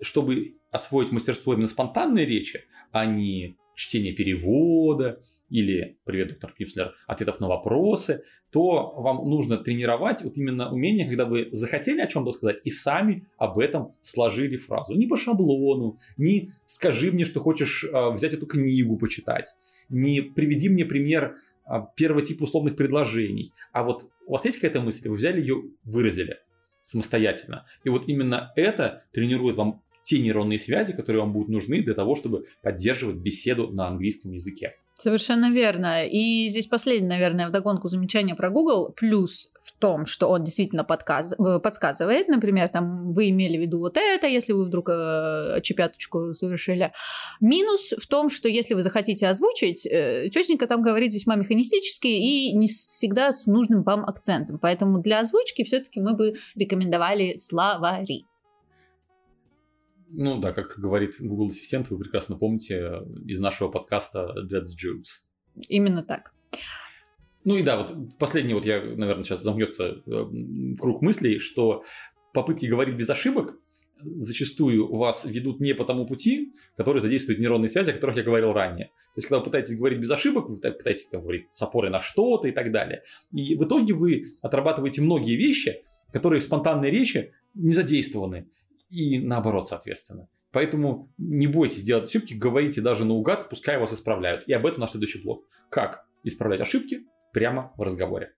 Чтобы 0.01 0.57
освоить 0.71 1.13
мастерство 1.13 1.53
именно 1.53 1.67
спонтанной 1.67 2.25
речи, 2.25 2.65
а 2.91 3.05
не 3.05 3.55
чтение 3.75 4.13
перевода 4.13 5.23
или, 5.49 5.97
привет, 6.03 6.29
доктор 6.29 6.53
Кипслер, 6.57 6.93
ответов 7.07 7.39
на 7.39 7.47
вопросы, 7.47 8.23
то 8.51 8.93
вам 8.97 9.29
нужно 9.29 9.57
тренировать 9.57 10.23
вот 10.23 10.37
именно 10.37 10.71
умение, 10.71 11.07
когда 11.07 11.25
вы 11.25 11.49
захотели 11.51 12.01
о 12.01 12.07
чем-то 12.07 12.31
сказать 12.31 12.61
и 12.63 12.69
сами 12.69 13.27
об 13.37 13.59
этом 13.59 13.93
сложили 14.01 14.57
фразу. 14.57 14.93
Не 14.93 15.07
по 15.07 15.17
шаблону, 15.17 15.99
не 16.17 16.49
скажи 16.65 17.11
мне, 17.11 17.25
что 17.25 17.39
хочешь 17.39 17.85
а, 17.91 18.11
взять 18.11 18.33
эту 18.33 18.45
книгу 18.45 18.97
почитать, 18.97 19.55
не 19.89 20.21
приведи 20.21 20.69
мне 20.69 20.85
пример 20.85 21.37
а, 21.65 21.81
первого 21.95 22.21
типа 22.21 22.43
условных 22.43 22.75
предложений, 22.75 23.51
а 23.71 23.83
вот 23.83 24.09
у 24.25 24.33
вас 24.33 24.45
есть 24.45 24.57
какая-то 24.57 24.81
мысль, 24.81 25.07
вы 25.07 25.15
взяли 25.15 25.39
ее, 25.39 25.63
выразили 25.83 26.39
самостоятельно. 26.81 27.65
И 27.83 27.89
вот 27.89 28.07
именно 28.07 28.51
это 28.55 29.03
тренирует 29.11 29.55
вам 29.55 29.81
те 30.03 30.19
нейронные 30.19 30.59
связи, 30.59 30.93
которые 30.93 31.21
вам 31.21 31.33
будут 31.33 31.49
нужны 31.49 31.81
для 31.81 31.93
того, 31.93 32.15
чтобы 32.15 32.45
поддерживать 32.61 33.17
беседу 33.17 33.69
на 33.69 33.87
английском 33.87 34.31
языке. 34.31 34.75
Совершенно 35.03 35.51
верно. 35.51 36.07
И 36.07 36.47
здесь 36.47 36.67
последнее, 36.67 37.09
наверное, 37.09 37.49
вдогонку 37.49 37.89
замечание 37.89 38.35
про 38.35 38.49
Google. 38.49 38.93
Плюс 38.95 39.49
в 39.61 39.77
том, 39.77 40.05
что 40.05 40.29
он 40.29 40.45
действительно 40.45 40.85
подказ... 40.85 41.33
э, 41.37 41.59
подсказывает. 41.59 42.29
Например, 42.29 42.69
там 42.69 43.11
вы 43.11 43.29
имели 43.31 43.57
в 43.57 43.61
виду 43.61 43.79
вот 43.79 43.97
это, 43.97 44.27
если 44.27 44.53
вы 44.53 44.63
вдруг 44.63 44.87
э, 44.87 45.59
чепяточку 45.61 46.33
совершили. 46.33 46.93
Минус 47.41 47.91
в 47.97 48.07
том, 48.07 48.29
что 48.29 48.47
если 48.47 48.75
вы 48.75 48.81
захотите 48.81 49.27
озвучить, 49.27 49.85
э, 49.85 50.29
тетенька 50.29 50.67
там 50.67 50.81
говорит 50.81 51.11
весьма 51.11 51.35
механистически 51.35 52.07
и 52.07 52.55
не 52.55 52.67
всегда 52.67 53.33
с 53.33 53.45
нужным 53.45 53.83
вам 53.83 54.05
акцентом. 54.05 54.57
Поэтому 54.57 54.99
для 55.01 55.19
озвучки 55.19 55.65
все-таки 55.65 55.99
мы 55.99 56.15
бы 56.15 56.35
рекомендовали 56.55 57.35
словари. 57.35 58.27
Ну 60.15 60.39
да, 60.39 60.53
как 60.53 60.75
говорит 60.77 61.15
Google 61.19 61.49
Ассистент, 61.49 61.89
вы 61.89 61.97
прекрасно 61.97 62.37
помните 62.37 62.75
э, 62.75 63.03
из 63.25 63.39
нашего 63.39 63.69
подкаста 63.69 64.33
That's 64.49 64.75
Jokes. 64.77 65.23
Именно 65.69 66.03
так. 66.03 66.31
Ну 67.43 67.57
и 67.57 67.63
да, 67.63 67.77
вот 67.77 68.17
последний, 68.19 68.53
вот 68.53 68.65
я, 68.65 68.81
наверное, 68.81 69.23
сейчас 69.23 69.41
замнется 69.41 70.01
э, 70.05 70.25
круг 70.79 71.01
мыслей, 71.01 71.39
что 71.39 71.83
попытки 72.31 72.67
говорить 72.67 72.95
без 72.95 73.09
ошибок 73.09 73.55
зачастую 74.01 74.93
вас 74.93 75.25
ведут 75.25 75.59
не 75.59 75.73
по 75.73 75.85
тому 75.85 76.05
пути, 76.05 76.53
который 76.75 77.01
задействует 77.01 77.39
нейронные 77.39 77.69
связи, 77.69 77.91
о 77.91 77.93
которых 77.93 78.17
я 78.17 78.23
говорил 78.23 78.53
ранее. 78.53 78.87
То 78.87 79.19
есть, 79.19 79.27
когда 79.27 79.39
вы 79.39 79.45
пытаетесь 79.45 79.77
говорить 79.77 79.99
без 79.99 80.09
ошибок, 80.11 80.49
вы 80.49 80.57
пытаетесь 80.57 81.07
там, 81.07 81.21
говорить 81.21 81.51
с 81.51 81.61
опорой 81.61 81.91
на 81.91 82.01
что-то 82.01 82.47
и 82.47 82.51
так 82.51 82.71
далее. 82.71 83.03
И 83.31 83.55
в 83.55 83.63
итоге 83.63 83.93
вы 83.93 84.35
отрабатываете 84.41 85.01
многие 85.01 85.35
вещи, 85.35 85.83
которые 86.11 86.39
в 86.39 86.43
спонтанной 86.43 86.89
речи 86.89 87.33
не 87.53 87.71
задействованы. 87.71 88.49
И 88.93 89.19
наоборот, 89.19 89.67
соответственно. 89.67 90.27
Поэтому 90.51 91.11
не 91.17 91.47
бойтесь 91.47 91.81
делать 91.81 92.05
ошибки, 92.05 92.35
говорите 92.35 92.79
даже 92.79 93.05
наугад, 93.05 93.49
пускай 93.49 93.79
вас 93.79 93.91
исправляют. 93.91 94.43
И 94.47 94.53
об 94.53 94.67
этом 94.67 94.81
наш 94.81 94.91
следующий 94.91 95.23
блог. 95.23 95.47
Как 95.69 96.05
исправлять 96.23 96.61
ошибки 96.61 97.01
прямо 97.33 97.73
в 97.75 97.81
разговоре. 97.81 98.33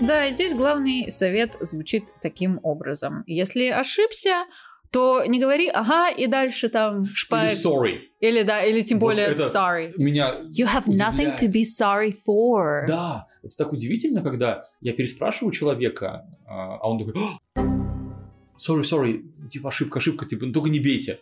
Да, 0.00 0.26
и 0.26 0.32
здесь 0.32 0.52
главный 0.52 1.10
совет 1.10 1.56
звучит 1.60 2.04
таким 2.20 2.60
образом. 2.62 3.22
Если 3.26 3.68
ошибся, 3.68 4.44
то 4.90 5.24
не 5.24 5.38
говори 5.40 5.68
«ага» 5.68 6.10
и 6.10 6.26
дальше 6.26 6.68
там 6.68 7.06
шпай. 7.14 7.52
Или 7.52 7.64
sorry. 7.64 7.98
Или 8.20 8.42
да, 8.42 8.62
или 8.62 8.82
тем 8.82 8.98
Вот 8.98 9.06
более 9.08 9.26
это 9.26 9.46
sorry. 9.46 9.92
Меня 9.96 10.40
You 10.58 10.66
have 10.66 10.86
nothing 10.86 11.36
to 11.38 11.46
удивляет. 11.46 11.54
be 11.54 11.64
sorry 11.64 12.16
for. 12.26 12.86
Да, 12.86 13.26
это 13.42 13.56
так 13.56 13.72
удивительно, 13.72 14.22
когда 14.22 14.64
я 14.80 14.92
переспрашиваю 14.92 15.52
человека, 15.52 16.26
а 16.46 16.76
а 16.76 16.88
он 16.88 16.98
такой, 16.98 17.14
«А, 17.54 17.60
sorry, 18.58 18.82
sorry, 18.82 19.48
типа 19.48 19.68
ошибка, 19.68 19.98
ошибка, 19.98 20.26
типа, 20.26 20.46
ну 20.46 20.52
только 20.52 20.68
не 20.70 20.80
бейте. 20.80 21.20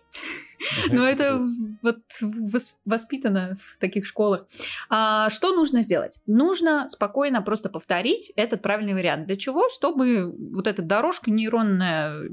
Ну, 0.90 1.02
это 1.04 1.38
вот 1.38 1.48
вот 1.82 1.98
вос- 2.22 2.74
воспитано 2.84 3.56
в 3.60 3.78
таких 3.78 4.04
школах. 4.04 4.46
А, 4.90 5.30
что 5.30 5.54
нужно 5.54 5.82
сделать? 5.82 6.18
Нужно 6.26 6.88
спокойно 6.88 7.42
просто 7.42 7.68
повторить 7.68 8.32
этот 8.36 8.60
правильный 8.60 8.94
вариант. 8.94 9.26
Для 9.26 9.36
чего? 9.36 9.68
Чтобы 9.68 10.32
вот 10.32 10.66
эта 10.66 10.82
дорожка 10.82 11.30
нейронная 11.30 12.30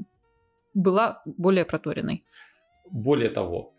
была 0.74 1.22
более 1.24 1.64
проторенной. 1.64 2.24
Более 2.90 3.30
того, 3.30 3.74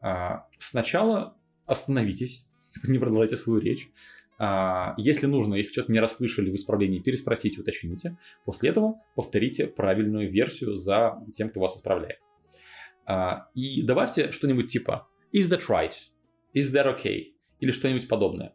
а, 0.00 0.46
сначала 0.58 1.36
остановитесь, 1.66 2.46
не 2.86 2.98
продолжайте 2.98 3.36
свою 3.36 3.60
речь. 3.60 3.90
А, 4.38 4.94
Если 4.98 5.26
нужно, 5.26 5.54
если 5.54 5.72
что-то 5.72 5.92
не 5.92 6.00
расслышали 6.00 6.50
в 6.50 6.54
исправлении, 6.54 7.00
переспросите, 7.00 7.60
уточните. 7.60 8.18
После 8.44 8.70
этого 8.70 9.00
повторите 9.14 9.66
правильную 9.66 10.30
версию 10.30 10.76
за 10.76 11.22
тем, 11.32 11.50
кто 11.50 11.60
вас 11.60 11.76
исправляет. 11.76 12.20
А, 13.06 13.48
И 13.54 13.82
добавьте 13.82 14.32
что-нибудь 14.32 14.68
типа 14.68 15.08
«Is 15.34 15.48
that 15.50 15.62
right?» 15.68 15.94
«Is 16.54 16.72
that 16.72 16.86
okay?» 16.96 17.32
или 17.60 17.70
что-нибудь 17.70 18.08
подобное. 18.08 18.54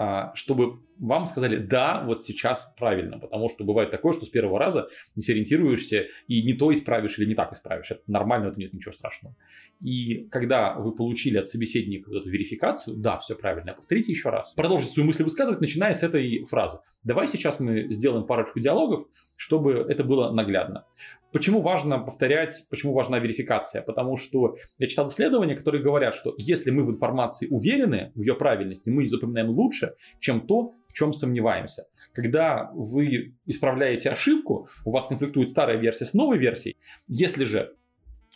А, 0.00 0.32
Чтобы 0.36 0.78
вам 1.00 1.26
сказали 1.26 1.56
«Да, 1.56 2.04
вот 2.04 2.24
сейчас 2.24 2.72
правильно», 2.78 3.18
потому 3.18 3.48
что 3.48 3.64
бывает 3.64 3.90
такое, 3.90 4.12
что 4.12 4.26
с 4.26 4.28
первого 4.28 4.56
раза 4.56 4.88
не 5.16 5.22
сориентируешься 5.22 6.06
и 6.28 6.40
не 6.44 6.52
то 6.52 6.72
исправишь 6.72 7.18
или 7.18 7.26
не 7.26 7.34
так 7.34 7.52
исправишь. 7.52 7.90
Это 7.90 8.02
нормально, 8.06 8.46
это 8.46 8.60
нет 8.60 8.72
ничего 8.72 8.92
страшного. 8.92 9.34
И 9.80 10.28
когда 10.30 10.74
вы 10.74 10.94
получили 10.94 11.36
от 11.36 11.48
собеседника 11.48 12.10
вот 12.10 12.18
эту 12.18 12.30
верификацию, 12.30 12.96
да, 12.96 13.18
все 13.18 13.34
правильно, 13.34 13.74
повторите 13.74 14.12
еще 14.12 14.30
раз. 14.30 14.52
Продолжите 14.52 14.92
свою 14.92 15.08
мысль 15.08 15.24
высказывать, 15.24 15.60
начиная 15.60 15.94
с 15.94 16.04
этой 16.04 16.44
фразы. 16.44 16.78
Давай 17.02 17.26
сейчас 17.26 17.58
мы 17.58 17.92
сделаем 17.92 18.24
парочку 18.24 18.60
диалогов, 18.60 19.08
чтобы 19.36 19.84
это 19.88 20.04
было 20.04 20.30
наглядно. 20.30 20.84
Почему 21.32 21.60
важно 21.60 21.98
повторять, 21.98 22.64
почему 22.70 22.94
важна 22.94 23.18
верификация? 23.18 23.82
Потому 23.82 24.16
что 24.16 24.56
я 24.78 24.86
читал 24.88 25.08
исследования, 25.08 25.54
которые 25.54 25.82
говорят, 25.82 26.14
что 26.14 26.34
если 26.38 26.70
мы 26.70 26.84
в 26.84 26.90
информации 26.90 27.48
уверены 27.48 28.12
в 28.14 28.20
ее 28.20 28.34
правильности, 28.34 28.88
мы 28.88 29.02
ее 29.02 29.10
запоминаем 29.10 29.50
лучше, 29.50 29.94
чем 30.20 30.46
то, 30.46 30.74
в 30.88 30.94
чем 30.94 31.12
сомневаемся. 31.12 31.84
Когда 32.14 32.70
вы 32.72 33.34
исправляете 33.44 34.10
ошибку, 34.10 34.68
у 34.84 34.90
вас 34.90 35.06
конфликтует 35.06 35.50
старая 35.50 35.76
версия 35.76 36.06
с 36.06 36.14
новой 36.14 36.38
версией. 36.38 36.76
Если 37.08 37.44
же 37.44 37.74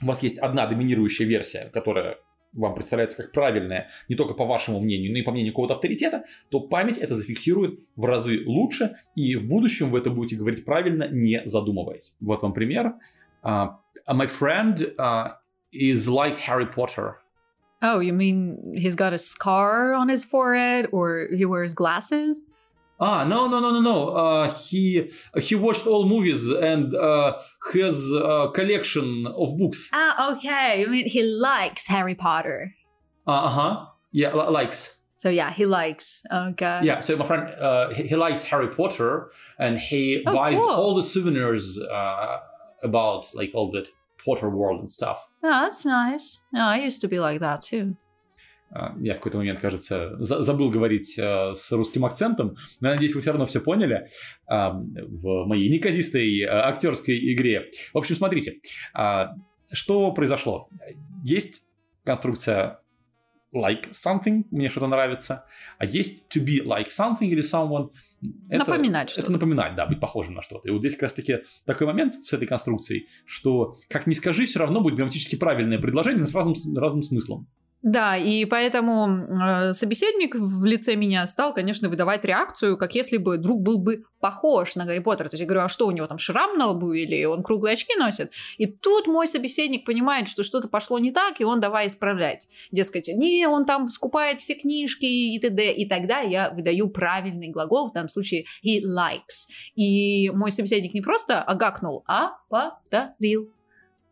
у 0.03 0.07
вас 0.07 0.23
есть 0.23 0.39
одна 0.39 0.67
доминирующая 0.67 1.27
версия, 1.27 1.71
которая 1.73 2.19
вам 2.52 2.75
представляется 2.75 3.16
как 3.16 3.32
правильная, 3.32 3.88
не 4.09 4.14
только 4.14 4.35
по 4.35 4.44
вашему 4.44 4.80
мнению, 4.80 5.12
но 5.12 5.18
и 5.18 5.23
по 5.23 5.30
мнению 5.30 5.52
какого-то 5.52 5.75
авторитета, 5.75 6.25
то 6.50 6.61
память 6.61 6.99
это 6.99 7.16
зафиксирует 7.16 7.80
в 7.97 8.04
разы 8.04 8.42
лучше, 8.47 8.97
и 9.14 9.37
в 9.37 9.47
будущем 9.47 9.90
вы 9.90 9.99
это 9.99 10.11
будете 10.11 10.37
говорить 10.37 10.64
правильно, 10.64 11.09
не 11.09 11.42
задумываясь. 11.47 12.14
Вот 12.21 12.42
вам 12.42 12.52
пример. 12.52 12.94
Uh, 13.42 13.71
my 14.09 14.26
friend 14.26 14.94
uh, 14.99 15.32
is 15.73 16.09
like 16.09 16.37
Harry 16.37 16.66
Potter. 16.66 17.16
Oh, 17.82 17.99
you 17.99 18.12
mean 18.12 18.75
he's 18.76 18.94
got 18.94 19.12
a 19.12 19.18
scar 19.18 19.93
on 19.93 20.08
his 20.08 20.25
forehead 20.25 20.88
or 20.93 21.26
he 21.36 21.45
wears 21.45 21.75
glasses? 21.75 22.41
Ah, 23.00 23.25
no, 23.25 23.49
no, 23.49 23.59
no, 23.59 23.71
no, 23.73 23.81
no. 23.81 24.09
Uh, 24.11 24.52
he 24.55 25.11
he 25.41 25.55
watched 25.57 25.87
all 25.87 26.07
movies 26.07 26.49
and 26.49 26.95
uh, 26.95 27.39
has 27.73 28.11
a 28.13 28.50
collection 28.55 29.26
of 29.26 29.59
books. 29.59 29.89
Ah, 29.93 30.33
okay. 30.33 30.81
You 30.81 30.89
mean 30.89 31.07
he 31.09 31.23
likes 31.25 31.87
Harry 31.89 32.15
Potter. 32.15 32.75
Uh 33.26 33.49
huh. 33.49 33.87
Yeah, 34.13 34.35
li- 34.35 34.50
likes. 34.50 34.93
So 35.17 35.28
yeah, 35.31 35.52
he 35.52 35.67
likes. 35.67 36.23
Okay. 36.33 36.81
Yeah. 36.83 37.00
So 37.00 37.17
my 37.17 37.25
friend, 37.25 37.49
uh, 37.61 37.91
he, 37.91 38.09
he 38.09 38.17
likes 38.17 38.43
Harry 38.45 38.69
Potter, 38.69 39.31
and 39.59 39.78
he 39.78 40.23
Oh, 40.26 40.35
buys 40.35 40.59
cool. 40.59 40.69
all 40.69 40.95
the 40.95 41.02
souvenirs 41.02 41.78
uh, 41.78 42.39
about 42.83 43.26
like 43.35 43.50
all 43.55 43.69
that 43.71 43.89
Potter 44.25 44.50
world 44.50 44.78
and 44.81 44.91
stuff. 44.91 45.19
Oh, 45.43 45.49
that's 45.50 45.85
nice. 45.85 46.41
No, 46.52 46.61
I 46.61 46.78
used 46.78 47.00
to 47.00 47.09
be 47.09 47.19
like 47.19 47.41
that 47.41 47.63
too. 47.63 47.97
А, 48.75 48.95
Я 49.00 49.13
в 49.15 49.17
какой-то 49.19 49.37
момент, 49.39 49.61
кажется, 49.61 50.17
за- 50.19 50.43
забыл 50.43 50.71
говорить 50.71 51.19
э, 51.19 51.54
с 51.54 51.71
русским 51.73 52.04
акцентом, 52.06 52.56
но 52.80 52.89
я 52.89 52.95
надеюсь, 52.95 53.15
вы 53.15 53.21
все 53.21 53.30
равно 53.30 53.47
все 53.47 53.61
поняли 53.61 54.08
а, 54.47 54.71
в 54.73 55.45
моей 55.47 55.69
неказистой 55.69 56.41
э, 56.41 56.47
актерской 56.49 57.17
игре. 57.35 57.71
В 57.93 57.99
общем, 57.99 58.17
смотрите, 58.17 58.61
а, 58.95 59.32
что 59.71 60.11
произошло. 60.13 60.69
Есть 61.23 61.65
конструкция 62.04 62.78
like 63.54 63.91
something, 63.93 64.45
мне 64.50 64.71
что-то 64.71 64.87
нравится, 64.87 65.45
а 65.76 65.85
есть 65.85 66.25
to 66.35 66.43
be 66.43 66.65
like 66.65 66.89
something 66.89 67.26
или 67.26 67.43
someone. 67.43 67.91
Это- 68.49 68.65
Напоминать 68.65 69.08
Это 69.13 69.21
что-то. 69.21 69.32
напоминать, 69.32 69.75
да, 69.76 69.85
быть 69.87 70.00
похожим 70.00 70.32
на 70.35 70.43
что-то. 70.43 70.69
И 70.69 70.73
вот 70.73 70.78
здесь 70.80 70.95
как 70.95 71.02
раз-таки 71.02 71.41
такой 71.67 71.87
момент 71.87 72.15
с 72.15 72.32
этой 72.32 72.47
конструкцией, 72.47 73.08
что 73.26 73.76
как 73.91 74.06
ни 74.06 74.15
скажи, 74.15 74.47
все 74.47 74.61
равно 74.61 74.80
будет 74.80 74.95
грамматически 74.95 75.37
правильное 75.37 75.78
предложение, 75.78 76.21
но 76.21 76.26
с 76.26 76.35
разным, 76.35 76.54
разным 76.76 77.02
смыслом. 77.02 77.47
Да, 77.82 78.16
и 78.16 78.45
поэтому 78.45 79.08
э, 79.08 79.73
собеседник 79.73 80.36
в 80.36 80.64
лице 80.64 80.95
меня 80.95 81.26
стал, 81.26 81.52
конечно, 81.52 81.88
выдавать 81.88 82.25
реакцию, 82.25 82.78
как 82.78 82.95
если 82.95 83.16
бы 83.16 83.38
друг 83.38 83.60
был 83.60 83.78
бы 83.78 84.04
похож 84.21 84.76
на 84.76 84.86
Гарри 84.86 85.00
Поттера. 85.00 85.28
То 85.28 85.34
есть 85.34 85.40
я 85.40 85.47
говорю, 85.47 85.64
а 85.64 85.68
что 85.68 85.88
у 85.88 85.90
него 85.90 86.06
там 86.06 86.16
шрам 86.16 86.56
на 86.56 86.68
лбу 86.68 86.92
или 86.92 87.25
он 87.25 87.42
круглые 87.42 87.73
очки 87.73 87.97
носит? 87.99 88.30
И 88.56 88.66
тут 88.66 89.08
мой 89.08 89.26
собеседник 89.26 89.84
понимает, 89.84 90.28
что 90.28 90.45
что-то 90.45 90.68
пошло 90.68 91.00
не 91.00 91.10
так, 91.10 91.40
и 91.40 91.45
он 91.45 91.58
давай 91.58 91.88
исправлять. 91.88 92.47
Дескать, 92.71 93.08
не, 93.08 93.49
он 93.49 93.64
там 93.64 93.88
скупает 93.88 94.40
все 94.40 94.54
книжки 94.54 95.04
и 95.04 95.36
т.д. 95.40 95.73
И 95.73 95.88
тогда 95.88 96.21
я 96.21 96.50
выдаю 96.50 96.88
правильный 96.88 97.49
глагол, 97.49 97.90
в 97.90 97.92
данном 97.95 98.10
случае 98.10 98.45
he 98.64 98.80
likes. 98.80 99.50
И 99.75 100.30
мой 100.30 100.52
собеседник 100.52 100.95
не 100.95 101.00
просто 101.00 101.42
агакнул, 101.42 102.04
а 102.06 102.36
повторил. 102.49 103.50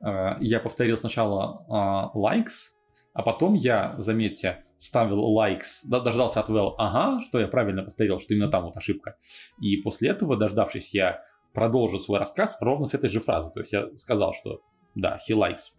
Э, 0.05 0.35
я 0.41 0.59
повторил 0.59 0.97
сначала 0.97 1.65
а, 1.69 2.11
likes, 2.17 2.73
а 3.13 3.23
потом 3.23 3.55
я, 3.55 3.95
заметьте, 3.99 4.65
вставил 4.79 5.37
likes, 5.39 5.83
дождался 5.85 6.41
от 6.41 6.49
well, 6.49 6.75
ага, 6.79 7.23
что 7.23 7.39
я 7.39 7.49
правильно 7.49 7.83
повторил, 7.83 8.19
что 8.19 8.35
именно 8.35 8.51
там 8.51 8.65
вот 8.65 8.77
ошибка. 8.77 9.17
И 9.61 9.77
после 9.79 10.11
этого, 10.11 10.37
дождавшись, 10.37 10.95
я 10.95 11.23
продолжу 11.53 11.99
свой 11.99 12.19
рассказ 12.19 12.57
ровно 12.61 12.87
с 12.87 12.95
этой 12.95 13.11
же 13.11 13.21
фразы. 13.21 13.53
То 13.53 13.61
есть 13.61 13.73
я 13.73 13.89
сказал, 13.99 14.33
что 14.33 14.63
да, 14.95 15.19
he 15.29 15.37
likes 15.37 15.73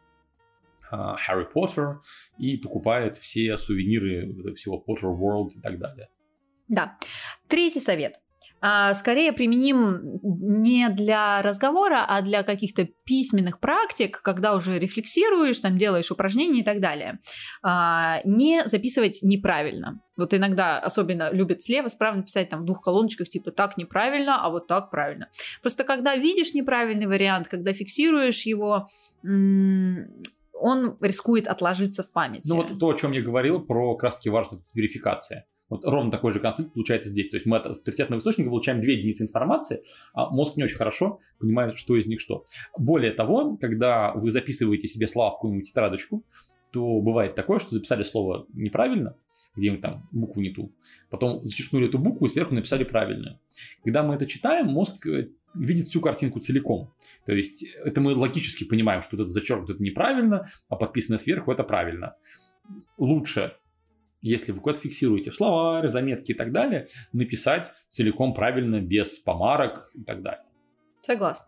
а, 0.92 1.16
Harry 1.18 1.46
Potter 1.54 1.96
и 2.38 2.58
покупает 2.58 3.18
все 3.18 3.58
сувениры 3.58 4.54
всего 4.56 4.84
Potter 4.86 5.10
World 5.12 5.58
и 5.58 5.62
так 5.62 5.80
далее. 5.80 6.10
Да. 6.68 6.98
Третий 7.48 7.80
совет. 7.80 8.20
А, 8.62 8.94
Скорее 8.94 9.34
применим 9.34 10.20
не 10.22 10.88
для 10.90 11.42
разговора, 11.42 12.06
а 12.08 12.22
для 12.22 12.44
каких-то 12.44 12.88
письменных 13.06 13.60
практик, 13.60 14.22
когда 14.22 14.56
уже 14.56 14.78
рефлексируешь, 14.78 15.60
там 15.60 15.78
делаешь 15.78 16.12
упражнения 16.12 16.62
и 16.62 16.64
так 16.64 16.80
далее. 16.80 17.20
А, 17.64 18.22
Не 18.24 18.66
записывать 18.68 19.20
неправильно. 19.24 20.00
Вот 20.16 20.36
иногда 20.36 20.78
особенно 20.78 21.32
любят 21.32 21.64
слева, 21.64 21.88
справа 21.88 22.18
написать 22.18 22.50
там 22.50 22.62
в 22.62 22.66
двух 22.66 22.82
колоночках, 22.82 23.28
типа 23.30 23.52
так 23.52 23.78
неправильно, 23.78 24.46
а 24.46 24.50
вот 24.52 24.68
так 24.68 24.92
правильно. 24.92 25.30
Просто 25.64 25.84
когда 25.84 26.16
видишь 26.16 26.54
неправильный 26.54 27.08
вариант, 27.08 27.48
когда 27.48 27.74
фиксируешь 27.74 28.44
его, 28.44 28.88
он 29.24 30.98
рискует 31.02 31.48
отложиться 31.48 32.04
в 32.04 32.12
памяти. 32.12 32.48
Ну 32.48 32.58
вот 32.58 32.78
то, 32.80 32.90
о 32.90 32.94
чем 32.94 33.14
я 33.14 33.22
говорил, 33.24 33.60
про 33.60 33.98
таки 33.98 34.30
важность 34.30 34.64
верификация. 34.76 35.48
Вот 35.72 35.86
ровно 35.86 36.12
такой 36.12 36.34
же 36.34 36.42
конфликт 36.42 36.74
получается 36.74 37.08
здесь. 37.10 37.30
То 37.30 37.38
есть 37.38 37.46
мы 37.46 37.56
от 37.56 37.66
авторитетного 37.66 38.20
источника 38.20 38.50
получаем 38.50 38.82
две 38.82 38.96
единицы 38.96 39.24
информации, 39.24 39.84
а 40.14 40.30
мозг 40.30 40.58
не 40.58 40.66
очень 40.66 40.76
хорошо 40.76 41.22
понимает, 41.40 41.78
что 41.78 41.96
из 41.96 42.06
них 42.08 42.20
что. 42.20 42.44
Более 42.78 43.12
того, 43.12 43.56
когда 43.56 44.12
вы 44.14 44.30
записываете 44.32 44.90
себе 44.90 45.08
слова 45.08 45.32
в 45.32 45.34
какую-нибудь 45.36 45.70
тетрадочку, 45.70 46.26
то 46.72 47.00
бывает 47.00 47.36
такое, 47.36 47.60
что 47.60 47.74
записали 47.74 48.04
слово 48.04 48.48
неправильно, 48.54 49.16
где-нибудь 49.56 49.82
там 49.82 50.10
букву 50.12 50.42
не 50.42 50.50
ту, 50.50 50.74
потом 51.10 51.42
зачеркнули 51.44 51.88
эту 51.88 52.00
букву 52.00 52.28
и 52.28 52.30
сверху 52.30 52.54
написали 52.54 52.84
правильно. 52.84 53.40
Когда 53.86 54.04
мы 54.04 54.16
это 54.16 54.26
читаем, 54.26 54.68
мозг 54.68 55.08
э, 55.08 55.30
видит 55.54 55.88
всю 55.88 56.02
картинку 56.02 56.42
целиком. 56.42 56.94
То 57.26 57.32
есть 57.32 57.64
это 57.64 58.02
мы 58.02 58.14
логически 58.14 58.66
понимаем, 58.66 59.02
что 59.02 59.16
вот 59.16 59.24
это 59.24 59.32
зачеркнуто 59.32 59.74
это 59.74 59.84
неправильно, 59.84 60.52
а 60.68 60.76
подписанное 60.76 61.18
сверху 61.18 61.52
это 61.52 61.64
правильно. 61.64 62.16
Лучше 62.98 63.56
если 64.22 64.52
вы 64.52 64.60
куда-то 64.60 64.82
фиксируете 64.82 65.32
в 65.32 65.36
словарь, 65.36 65.90
заметки 65.90 66.32
и 66.32 66.36
так 66.36 66.52
далее, 66.52 66.88
написать 67.12 67.72
целиком 67.90 68.34
правильно, 68.34 68.80
без 68.80 69.20
помарок 69.20 69.92
и 69.96 70.04
так 70.04 70.22
далее. 70.22 70.46
Согласна. 71.02 71.48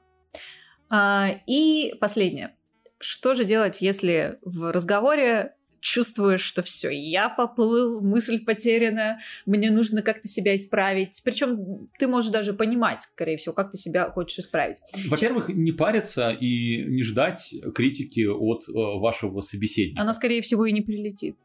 А, 0.90 1.30
и 1.48 1.94
последнее. 2.00 2.56
Что 3.00 3.34
же 3.34 3.46
делать, 3.46 3.82
если 3.82 4.40
в 4.42 4.72
разговоре 4.72 5.56
чувствуешь, 5.84 6.42
что 6.42 6.64
все, 6.64 6.90
я 6.90 7.30
поплыл, 7.30 8.02
мысль 8.02 8.44
потеряна, 8.44 9.20
мне 9.46 9.70
нужно 9.70 10.02
как-то 10.02 10.28
себя 10.28 10.56
исправить. 10.56 11.22
Причем 11.24 11.90
ты 12.00 12.08
можешь 12.08 12.32
даже 12.32 12.54
понимать, 12.54 13.02
скорее 13.02 13.38
всего, 13.38 13.54
как 13.54 13.72
ты 13.72 13.78
себя 13.78 14.10
хочешь 14.10 14.40
исправить. 14.40 14.78
Во-первых, 15.08 15.50
не 15.50 15.74
париться 15.74 16.32
и 16.32 16.86
не 16.86 17.04
ждать 17.04 17.54
критики 17.76 18.26
от 18.26 18.64
э, 18.70 18.72
вашего 18.74 19.42
собеседника. 19.42 20.02
Она, 20.02 20.14
скорее 20.14 20.42
всего, 20.42 20.66
и 20.66 20.72
не 20.72 20.82
прилетит. 20.82 21.36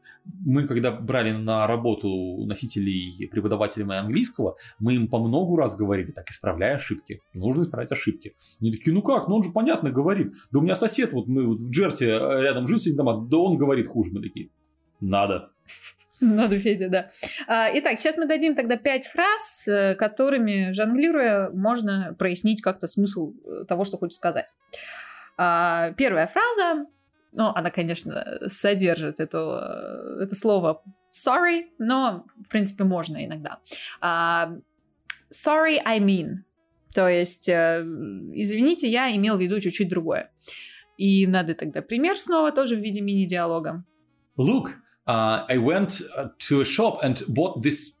Мы, 0.45 0.67
когда 0.67 0.91
брали 0.91 1.31
на 1.31 1.67
работу 1.67 2.45
носителей 2.45 3.27
преподавателями 3.27 3.95
английского, 3.95 4.55
мы 4.79 4.95
им 4.95 5.07
по 5.09 5.19
много 5.19 5.57
раз 5.57 5.75
говорили, 5.75 6.11
так, 6.11 6.29
исправляй 6.29 6.75
ошибки. 6.75 7.19
Нужно 7.33 7.63
исправлять 7.63 7.91
ошибки. 7.91 8.35
Они 8.61 8.71
такие, 8.71 8.93
ну 8.93 9.01
как, 9.01 9.27
ну 9.27 9.35
он 9.35 9.43
же 9.43 9.51
понятно 9.51 9.91
говорит. 9.91 10.33
Да 10.51 10.59
у 10.59 10.61
меня 10.61 10.75
сосед, 10.75 11.11
вот 11.11 11.27
мы 11.27 11.57
в 11.57 11.71
Джерси 11.71 12.05
э, 12.05 12.41
рядом 12.41 12.67
жил 12.67 12.79
дома, 12.95 13.27
да 13.29 13.37
он 13.37 13.57
говорит 13.57 13.87
хуже. 13.87 14.11
Мы 14.13 14.28
такие, 14.29 14.49
надо. 14.99 15.51
Надо, 16.21 16.59
Федя, 16.59 16.89
да. 16.89 17.11
А, 17.47 17.69
итак, 17.73 17.97
сейчас 17.97 18.17
мы 18.17 18.25
дадим 18.25 18.55
тогда 18.55 18.77
пять 18.77 19.07
фраз, 19.07 19.67
э, 19.67 19.95
которыми, 19.95 20.71
жонглируя, 20.73 21.49
можно 21.51 22.15
прояснить 22.17 22.61
как-то 22.61 22.87
смысл 22.87 23.33
э, 23.45 23.65
того, 23.65 23.85
что 23.85 23.97
хочет 23.97 24.15
сказать. 24.15 24.53
А, 25.37 25.91
первая 25.93 26.27
фраза, 26.27 26.85
ну, 27.31 27.51
она, 27.55 27.71
конечно, 27.71 28.39
содержит 28.47 29.19
это, 29.19 30.17
э, 30.19 30.23
это 30.23 30.35
слово 30.35 30.83
sorry, 31.09 31.67
но, 31.77 32.25
в 32.45 32.49
принципе, 32.49 32.83
можно 32.83 33.23
иногда. 33.25 33.59
А, 34.01 34.51
sorry, 35.31 35.79
I 35.85 35.99
mean. 35.99 36.39
То 36.93 37.07
есть, 37.07 37.47
извините, 37.47 38.89
я 38.89 39.15
имел 39.15 39.37
в 39.37 39.41
виду 39.41 39.59
чуть-чуть 39.59 39.89
другое. 39.89 40.31
И 40.97 41.27
надо 41.27 41.53
тогда 41.53 41.83
пример 41.83 42.19
снова 42.19 42.51
тоже 42.51 42.75
в 42.75 42.79
виде 42.79 42.99
мини-диалога. 42.99 43.85
Look, 44.38 44.76
uh, 45.06 45.44
I 45.48 45.58
went 45.58 46.00
uh, 46.16 46.28
to 46.40 46.60
a 46.60 46.64
shop 46.64 47.02
and 47.02 47.22
bought 47.28 47.62
this 47.62 47.98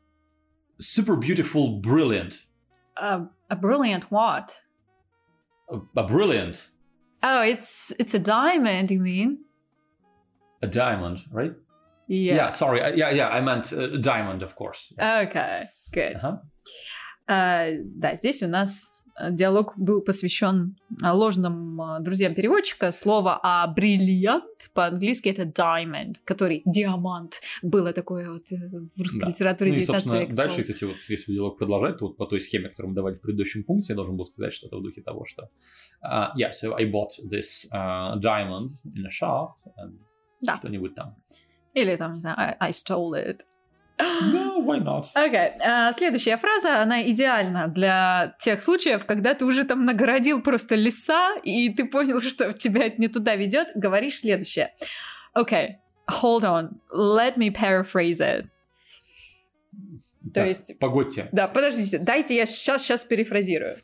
super 0.80 1.16
beautiful 1.16 1.80
brilliant. 1.80 2.46
Uh, 2.96 3.26
a 3.50 3.56
brilliant 3.56 4.10
what? 4.10 4.60
A, 5.70 5.78
a, 5.96 6.04
brilliant. 6.04 6.68
Oh, 7.22 7.42
it's 7.42 7.92
it's 7.98 8.14
a 8.14 8.18
diamond. 8.18 8.90
You 8.90 9.00
mean? 9.00 9.38
A 10.62 10.66
diamond, 10.66 11.20
right? 11.30 11.52
Yeah. 12.08 12.34
Yeah. 12.34 12.50
Sorry. 12.50 12.82
Uh, 12.82 12.92
yeah, 12.94 13.10
yeah. 13.10 13.28
I 13.28 13.40
meant 13.40 13.72
a 13.72 13.98
diamond, 13.98 14.42
of 14.42 14.56
course. 14.56 14.92
Okay. 15.00 15.68
Good. 15.92 16.16
Uh-huh. 16.16 16.36
Uh, 17.26 17.78
да, 17.98 18.14
здесь 18.14 18.42
у 18.42 18.48
нас 18.48 18.90
диалог 19.31 19.73
был 19.77 20.01
посвящен 20.01 20.77
ложным 21.01 21.79
друзьям 22.01 22.35
переводчика. 22.35 22.91
Слово 22.91 23.39
а 23.41 23.67
бриллиант 23.67 24.69
по-английски 24.73 25.29
это 25.29 25.43
diamond, 25.43 26.15
который 26.25 26.61
диамант. 26.65 27.41
Было 27.61 27.93
такое 27.93 28.29
вот 28.31 28.49
в 28.49 29.01
русской 29.01 29.21
да. 29.21 29.29
литературе 29.29 29.71
ну, 29.71 29.77
и, 29.77 29.83
собственно, 29.83 30.27
дальше, 30.27 30.63
если, 30.67 30.85
вот, 30.85 30.95
если 31.07 31.33
диалог 31.33 31.57
продолжать, 31.57 31.97
то 31.97 32.07
вот 32.07 32.17
по 32.17 32.25
той 32.25 32.41
схеме, 32.41 32.69
которую 32.69 32.91
мы 32.91 32.95
давали 32.95 33.15
в 33.15 33.21
предыдущем 33.21 33.63
пункте, 33.63 33.93
я 33.93 33.95
должен 33.95 34.15
был 34.15 34.25
сказать 34.25 34.53
что-то 34.53 34.77
в 34.77 34.83
духе 34.83 35.01
того, 35.01 35.25
что 35.25 35.49
uh, 36.03 36.29
yeah, 36.37 36.51
so 36.51 36.75
I 36.75 36.85
bought 36.85 37.11
this 37.29 37.65
uh, 37.71 38.19
diamond 38.19 38.69
in 38.95 39.05
a 39.05 39.11
shop, 39.11 39.53
and 39.77 39.99
да. 40.41 40.57
что-нибудь 40.57 40.95
там. 40.95 41.15
Или 41.73 41.95
там, 41.95 42.13
не 42.13 42.19
знаю, 42.19 42.37
I, 42.37 42.57
I 42.59 42.71
stole 42.71 43.13
it. 43.13 43.41
No, 43.99 44.59
why 44.59 44.79
not? 44.79 45.07
Okay. 45.13 45.57
Uh, 45.59 45.91
следующая 45.93 46.37
фраза, 46.37 46.81
она 46.81 47.03
идеальна 47.09 47.67
для 47.67 48.35
тех 48.39 48.63
случаев, 48.63 49.05
когда 49.05 49.33
ты 49.33 49.43
уже 49.45 49.65
там 49.65 49.83
нагородил 49.83 50.41
просто 50.41 50.75
леса, 50.75 51.35
и 51.43 51.69
ты 51.69 51.85
понял, 51.85 52.19
что 52.21 52.53
тебя 52.53 52.85
это 52.85 53.01
не 53.01 53.09
туда 53.09 53.35
ведет. 53.35 53.69
Говоришь 53.75 54.19
следующее. 54.19 54.73
Okay, 55.37 55.75
hold 56.09 56.43
on, 56.43 56.79
let 56.91 57.37
me 57.37 57.49
paraphrase 57.49 58.21
it. 58.21 58.45
То 60.33 60.45
есть... 60.45 60.77
Погодьте. 60.79 61.27
Да, 61.31 61.47
подождите, 61.47 61.97
дайте 61.97 62.35
я 62.35 62.45
сейчас, 62.45 62.83
сейчас 62.83 63.03
перефразирую. 63.03 63.79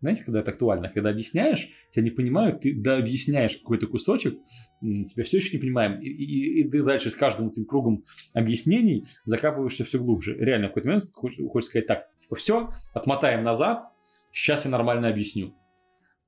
Знаете, 0.00 0.24
когда 0.24 0.40
это 0.40 0.50
актуально? 0.50 0.88
Когда 0.88 1.10
объясняешь, 1.10 1.68
тебя 1.92 2.04
не 2.04 2.10
понимают, 2.10 2.62
ты 2.62 2.74
да 2.74 2.96
объясняешь 2.96 3.58
какой-то 3.58 3.86
кусочек, 3.86 4.38
тебя 4.80 5.24
все 5.24 5.38
еще 5.38 5.56
не 5.56 5.60
понимаем, 5.60 6.00
и, 6.00 6.08
и, 6.08 6.60
и 6.60 6.70
ты 6.70 6.82
дальше 6.82 7.10
с 7.10 7.14
каждым 7.14 7.48
этим 7.48 7.66
кругом 7.66 8.04
объяснений 8.32 9.04
закапываешься 9.26 9.84
все 9.84 9.98
глубже. 9.98 10.34
Реально, 10.36 10.66
в 10.66 10.70
какой-то 10.70 10.88
момент 10.88 11.04
хочешь, 11.12 11.44
хочешь 11.50 11.68
сказать 11.68 11.86
так, 11.86 12.06
типа, 12.18 12.36
все, 12.36 12.70
отмотаем 12.94 13.44
назад, 13.44 13.82
сейчас 14.32 14.64
я 14.64 14.70
нормально 14.70 15.08
объясню. 15.08 15.54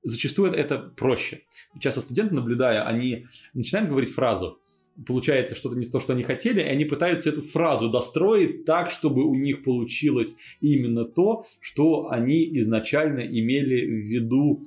Зачастую 0.02 0.52
это 0.52 0.78
проще. 0.78 1.42
Часто 1.80 2.00
студенты, 2.00 2.34
наблюдая, 2.34 2.86
они 2.86 3.26
начинают 3.54 3.88
говорить 3.88 4.10
фразу, 4.10 4.60
получается 5.06 5.54
что-то 5.54 5.76
не 5.76 5.86
то, 5.86 6.00
что 6.00 6.12
они 6.12 6.22
хотели, 6.22 6.60
и 6.60 6.64
они 6.64 6.84
пытаются 6.84 7.30
эту 7.30 7.42
фразу 7.42 7.88
достроить 7.88 8.64
так, 8.64 8.90
чтобы 8.90 9.24
у 9.24 9.34
них 9.34 9.62
получилось 9.62 10.34
именно 10.60 11.04
то, 11.04 11.44
что 11.60 12.08
они 12.10 12.58
изначально 12.58 13.20
имели 13.20 13.84
в 13.84 14.06
виду 14.06 14.66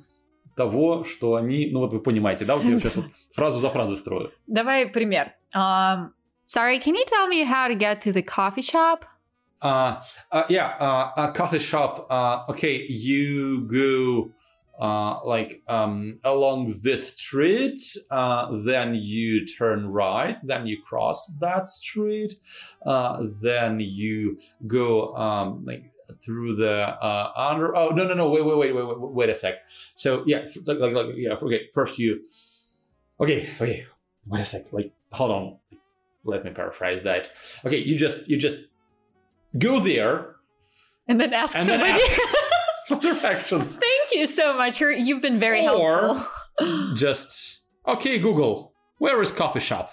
того, 0.56 1.04
что 1.04 1.36
они, 1.36 1.70
ну 1.72 1.80
вот 1.80 1.94
вы 1.94 2.00
понимаете, 2.00 2.46
да, 2.46 2.56
вот 2.56 2.66
я 2.66 2.80
сейчас 2.80 2.96
вот 2.96 3.06
фразу 3.34 3.60
за 3.60 3.70
фразой 3.70 3.98
строю. 3.98 4.32
Давай 4.48 4.88
пример. 4.88 5.34
Um, 5.54 6.12
sorry, 6.46 6.80
can 6.80 6.96
you 6.96 7.06
tell 7.08 7.28
me 7.28 7.44
how 7.44 7.68
to 7.68 7.76
get 7.76 8.02
to 8.02 8.12
the 8.12 8.24
coffee 8.24 8.62
shop? 8.62 9.06
Uh, 9.62 10.02
uh 10.32 10.44
yeah, 10.50 10.76
uh, 10.80 11.12
a 11.18 11.34
coffee 11.34 11.60
shop. 11.60 12.08
Uh, 12.10 12.52
okay, 12.52 12.86
you 12.90 13.68
go 13.68 14.32
uh, 14.80 15.24
like 15.26 15.62
um, 15.68 16.20
along 16.24 16.80
this 16.82 17.14
street, 17.14 17.80
uh, 18.12 18.50
then 18.64 18.96
you 18.96 19.46
turn 19.46 19.88
right, 19.88 20.38
then 20.44 20.68
you 20.68 20.78
cross 20.82 21.32
that 21.40 21.68
street, 21.68 22.36
uh, 22.86 23.24
then 23.42 23.80
you 23.80 24.38
go 24.68 25.14
um, 25.16 25.64
like 25.66 25.92
through 26.24 26.56
the 26.56 26.74
uh, 26.74 27.32
under. 27.36 27.76
Oh 27.76 27.90
no 27.90 28.06
no 28.06 28.14
no 28.14 28.30
wait 28.30 28.46
wait 28.46 28.58
wait 28.58 28.76
wait 28.76 28.88
wait, 28.88 29.00
wait 29.00 29.30
a 29.30 29.36
sec. 29.36 29.56
So 29.96 30.24
yeah 30.26 30.46
like, 30.66 30.80
like, 30.80 30.94
like 30.94 31.06
yeah 31.16 31.34
okay 31.34 31.70
first 31.74 31.98
you 31.98 32.22
okay 33.20 33.48
okay 33.62 33.86
wait 34.28 34.42
a 34.42 34.46
sec 34.46 34.74
like 34.74 34.92
hold 35.12 35.32
on 35.32 35.58
let 36.24 36.44
me 36.44 36.52
paraphrase 36.52 37.04
that. 37.04 37.32
Okay 37.66 37.78
you 37.78 37.98
just 37.98 38.30
you 38.30 38.38
just 38.38 38.58
go 39.58 39.80
there 39.80 40.36
and 41.08 41.20
then 41.20 41.34
ask 41.34 41.56
and 41.56 41.66
somebody. 41.66 41.92
Then 41.92 42.02
ask- 42.02 42.22
directions. 43.02 43.80
You 44.16 44.28
so 44.28 44.56
much. 44.58 44.80
you 44.80 44.92
you've 44.92 45.22
been 45.22 45.40
very 45.40 45.68
or 45.68 45.72
helpful. 45.72 46.96
just, 46.96 47.62
okay, 47.86 48.18
Google, 48.18 48.74
where 48.98 49.22
is 49.22 49.32
coffee 49.32 49.60
shop? 49.60 49.90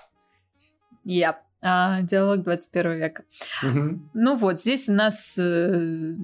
Yep. 1.05 1.37
А, 1.65 2.03
диалог 2.03 2.43
21 2.43 2.99
века. 2.99 3.25
Угу. 3.63 4.11
Ну 4.15 4.37
вот, 4.37 4.61
здесь 4.61 4.89
у 4.89 4.93
нас 4.93 5.39
э, 5.39 6.15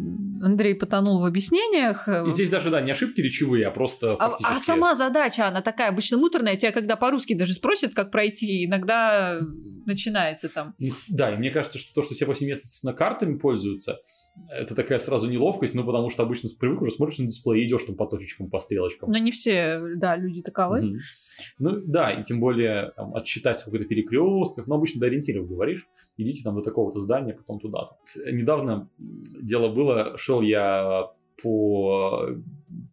Андрей 0.42 0.74
потонул 0.74 1.20
в 1.20 1.24
объяснениях. 1.24 2.08
И 2.08 2.30
здесь 2.32 2.48
даже, 2.48 2.70
да, 2.70 2.80
не 2.80 2.90
ошибки 2.90 3.20
речевые, 3.20 3.66
а 3.66 3.70
просто 3.70 4.14
а, 4.14 4.30
фактически... 4.30 4.56
а 4.56 4.58
сама 4.58 4.96
задача, 4.96 5.46
она 5.46 5.62
такая 5.62 5.90
обычно 5.90 6.18
муторная. 6.18 6.56
Тебя 6.56 6.72
когда 6.72 6.96
по-русски 6.96 7.34
даже 7.34 7.52
спросят, 7.52 7.94
как 7.94 8.10
пройти, 8.10 8.64
иногда 8.66 9.40
начинается 9.86 10.48
там. 10.48 10.74
Да, 11.08 11.32
и 11.32 11.36
мне 11.36 11.52
кажется, 11.52 11.78
что 11.78 11.94
то, 11.94 12.02
что 12.02 12.14
все 12.14 12.26
повсеместно 12.26 12.92
картами 12.92 13.38
пользуются, 13.38 14.00
это 14.50 14.74
такая 14.74 14.98
сразу 14.98 15.28
неловкость, 15.28 15.74
ну, 15.74 15.84
потому 15.84 16.10
что 16.10 16.22
обычно 16.22 16.48
привык 16.58 16.82
уже 16.82 16.90
смотришь 16.92 17.18
на 17.18 17.26
дисплей 17.26 17.62
и 17.62 17.68
идешь 17.68 17.84
там 17.84 17.96
по 17.96 18.06
точечкам, 18.06 18.50
по 18.50 18.60
стрелочкам. 18.60 19.10
Но 19.10 19.18
не 19.18 19.30
все, 19.30 19.80
да, 19.96 20.16
люди 20.16 20.42
таковы. 20.42 20.80
Mm-hmm. 20.80 20.96
Ну, 21.58 21.80
да, 21.84 22.10
и 22.12 22.24
тем 22.24 22.40
более 22.40 22.92
там, 22.96 23.14
отчитать 23.14 23.58
в 23.58 23.64
какой-то 23.64 23.86
перекрестках, 23.86 24.66
но 24.66 24.76
обычно 24.76 25.00
до 25.00 25.06
ориентиров 25.06 25.48
говоришь, 25.48 25.86
идите 26.16 26.42
там 26.42 26.56
до 26.56 26.62
такого-то 26.62 27.00
здания, 27.00 27.34
потом 27.34 27.60
туда. 27.60 27.90
Недавно 28.30 28.88
дело 28.98 29.68
было, 29.68 30.16
шел 30.18 30.40
я 30.40 31.10
по 31.42 32.28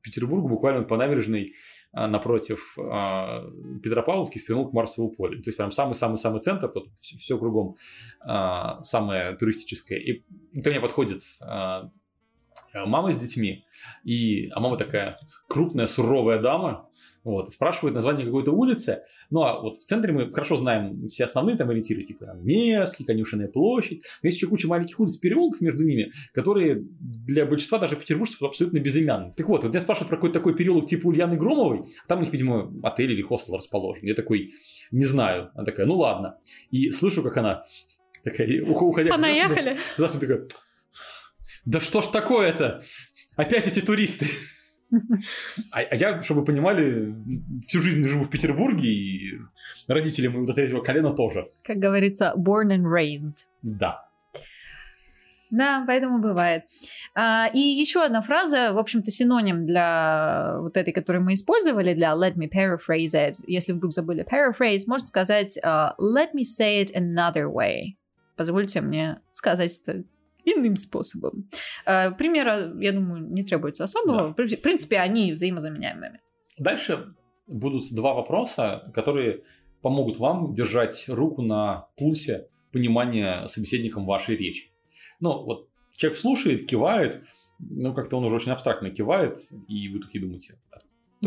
Петербургу, 0.02 0.48
буквально 0.48 0.84
по 0.84 0.98
набережной, 0.98 1.54
а, 1.92 2.08
напротив 2.08 2.78
а, 2.78 3.44
Петропавловки 3.84 4.38
свернул 4.38 4.70
к 4.70 4.74
Марсовому 4.74 5.16
полю. 5.16 5.42
То 5.42 5.50
есть 5.50 5.58
прям 5.58 5.72
самый-самый-самый 5.72 6.42
центр, 6.42 6.68
тут 6.68 6.90
все, 7.00 7.18
все 7.18 7.38
кругом 7.38 7.76
самое 8.20 9.36
туристическое. 9.36 10.00
И 10.00 10.24
ко 10.62 10.70
мне 10.70 10.80
подходит 10.80 11.22
мама 12.86 13.12
с 13.12 13.18
детьми, 13.18 13.66
и, 14.04 14.50
а 14.50 14.60
мама 14.60 14.78
такая 14.78 15.18
крупная, 15.48 15.86
суровая 15.86 16.40
дама, 16.40 16.90
вот, 17.24 17.52
спрашивают 17.52 17.96
название 17.96 18.26
какой-то 18.26 18.52
улицы. 18.52 19.02
Ну, 19.32 19.42
а 19.42 19.60
вот 19.60 19.80
в 19.80 19.84
центре 19.84 20.14
мы 20.14 20.32
хорошо 20.32 20.58
знаем 20.58 21.08
все 21.08 21.26
основные 21.26 21.58
там 21.58 21.72
ориентиры, 21.72 22.04
типа 22.04 22.26
там, 22.26 22.46
Невский, 22.46 23.04
Конюшенная 23.04 23.48
площадь. 23.48 24.04
Но 24.22 24.28
есть 24.28 24.38
еще 24.38 24.48
куча 24.48 24.68
маленьких 24.68 25.00
улиц, 25.00 25.18
переулков 25.18 25.60
между 25.60 25.84
ними, 25.84 26.12
которые 26.34 26.84
для 27.00 27.48
большинства 27.48 27.80
даже 27.80 27.96
петербуржцев 27.96 28.44
абсолютно 28.44 28.78
безымянны. 28.80 29.34
Так 29.36 29.50
вот, 29.50 29.64
вот 29.64 29.74
я 29.74 29.82
спрашиваю 29.82 30.10
про 30.10 30.18
какой-то 30.18 30.40
такой 30.40 30.56
переулок 30.56 30.86
типа 30.86 31.08
Ульяны 31.08 31.36
Громовой, 31.36 31.86
там 32.08 32.20
у 32.20 32.22
них, 32.22 32.32
видимо, 32.32 32.72
отель 32.84 33.12
или 33.12 33.24
хостел 33.24 33.56
расположен. 33.56 34.06
Я 34.06 34.14
такой, 34.14 34.54
не 34.92 35.06
знаю. 35.06 35.50
Она 35.56 35.66
такая, 35.66 35.88
ну 35.88 35.96
ладно. 35.96 36.38
И 36.70 36.92
слышу, 36.92 37.24
как 37.24 37.38
она 37.38 37.66
Такая, 38.26 38.64
уходя... 38.64 39.12
Понаехали. 39.12 39.78
Завтра 39.98 40.20
такая, 40.20 40.48
да 41.65 41.82
что 41.82 42.01
ж 42.01 42.08
такое-то? 42.08 42.82
Опять 43.36 43.67
эти 43.67 43.82
туристы. 43.82 44.28
А, 45.71 45.80
а 45.80 45.95
я, 45.95 46.21
чтобы 46.21 46.41
вы 46.41 46.45
понимали, 46.45 47.13
всю 47.67 47.82
жизнь 47.82 48.06
живу 48.08 48.25
в 48.25 48.30
Петербурге, 48.30 48.88
и 48.88 49.39
родители 49.88 50.28
моего 50.28 50.45
до 50.45 50.54
третьего 50.54 50.82
колена 50.82 51.13
тоже. 51.13 51.49
Как 51.63 51.78
говорится, 51.78 52.34
born 52.38 52.69
and 52.69 52.84
raised. 52.84 53.45
Да. 53.62 54.06
Да, 55.51 55.84
поэтому 55.86 56.19
бывает. 56.19 56.63
А, 57.13 57.47
и 57.54 57.60
еще 57.60 58.04
одна 58.04 58.21
фраза, 58.21 58.73
в 58.73 58.78
общем-то, 58.78 59.12
синоним 59.12 59.65
для 59.65 60.58
вот 60.60 60.78
этой, 60.78 60.91
которую 60.91 61.23
мы 61.23 61.34
использовали, 61.34 61.93
для 61.93 62.13
let 62.13 62.36
me 62.36 62.49
paraphrase 62.49 63.13
it. 63.13 63.36
Если 63.47 63.73
вдруг 63.73 63.91
забыли 63.91 64.25
paraphrase, 64.25 64.82
можно 64.88 65.08
сказать 65.08 65.58
uh, 65.63 65.91
let 65.99 66.34
me 66.36 66.43
say 66.43 66.84
it 66.84 66.93
another 66.93 67.45
way. 67.45 67.95
Позвольте 68.36 68.82
мне 68.82 69.21
сказать 69.32 69.80
это 69.86 70.04
иным 70.46 70.78
способом. 70.78 71.50
Uh, 71.86 72.16
примера, 72.16 72.74
я 72.80 72.92
думаю, 72.92 73.26
не 73.28 73.44
требуется 73.44 73.84
особого. 73.84 74.34
Да. 74.38 74.46
В 74.46 74.62
принципе, 74.62 74.98
они 74.98 75.32
взаимозаменяемыми. 75.34 76.20
Дальше 76.58 77.14
будут 77.48 77.92
два 77.94 78.14
вопроса, 78.14 78.92
которые 78.94 79.44
помогут 79.82 80.18
вам 80.18 80.54
держать 80.54 81.06
руку 81.10 81.42
на 81.42 81.88
пульсе 81.98 82.48
понимания 82.72 83.48
собеседником 83.48 84.06
вашей 84.06 84.36
речи. 84.36 84.72
Ну, 85.20 85.44
вот 85.44 85.70
человек 85.96 86.18
слушает, 86.20 86.68
кивает, 86.68 87.22
ну, 87.60 87.94
как-то 87.94 88.18
он 88.18 88.26
уже 88.26 88.36
очень 88.36 88.52
абстрактно 88.52 88.90
кивает, 88.90 89.40
и 89.68 89.90
вы 89.90 90.00
такие 90.00 90.22
думаете, 90.22 90.60
«А 90.72 90.80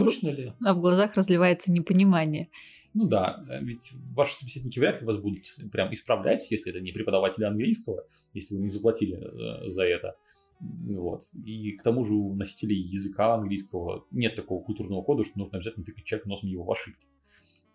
точно 0.05 0.29
ли? 0.31 0.53
А 0.65 0.75
в 0.75 0.81
глазах 0.81 1.15
разливается 1.15 1.73
непонимание. 1.73 2.49
Ну 2.95 3.07
да, 3.07 3.45
ведь 3.61 3.93
ваши 4.15 4.35
собеседники 4.35 4.79
вряд 4.79 5.01
ли 5.01 5.07
вас 5.07 5.19
будут 5.19 5.55
прям 5.71 5.93
исправлять, 5.93 6.51
если 6.51 6.71
это 6.73 6.81
не 6.81 6.93
преподаватели 6.93 7.45
английского, 7.45 8.05
если 8.35 8.55
вы 8.55 8.63
не 8.63 8.69
заплатили 8.69 9.17
э, 9.17 9.69
за 9.69 9.85
это. 9.85 10.17
Вот. 10.61 11.23
И 11.45 11.73
к 11.73 11.83
тому 11.83 12.05
же 12.05 12.15
у 12.15 12.35
носителей 12.35 12.77
языка 12.77 13.35
английского 13.35 14.05
нет 14.11 14.35
такого 14.35 14.63
культурного 14.63 15.03
кода, 15.03 15.25
что 15.25 15.39
нужно 15.39 15.59
обязательно 15.59 15.85
тыкать 15.85 16.05
человека 16.05 16.29
носом 16.29 16.49
его 16.49 16.65
в 16.65 16.73
ошибки. 16.73 17.07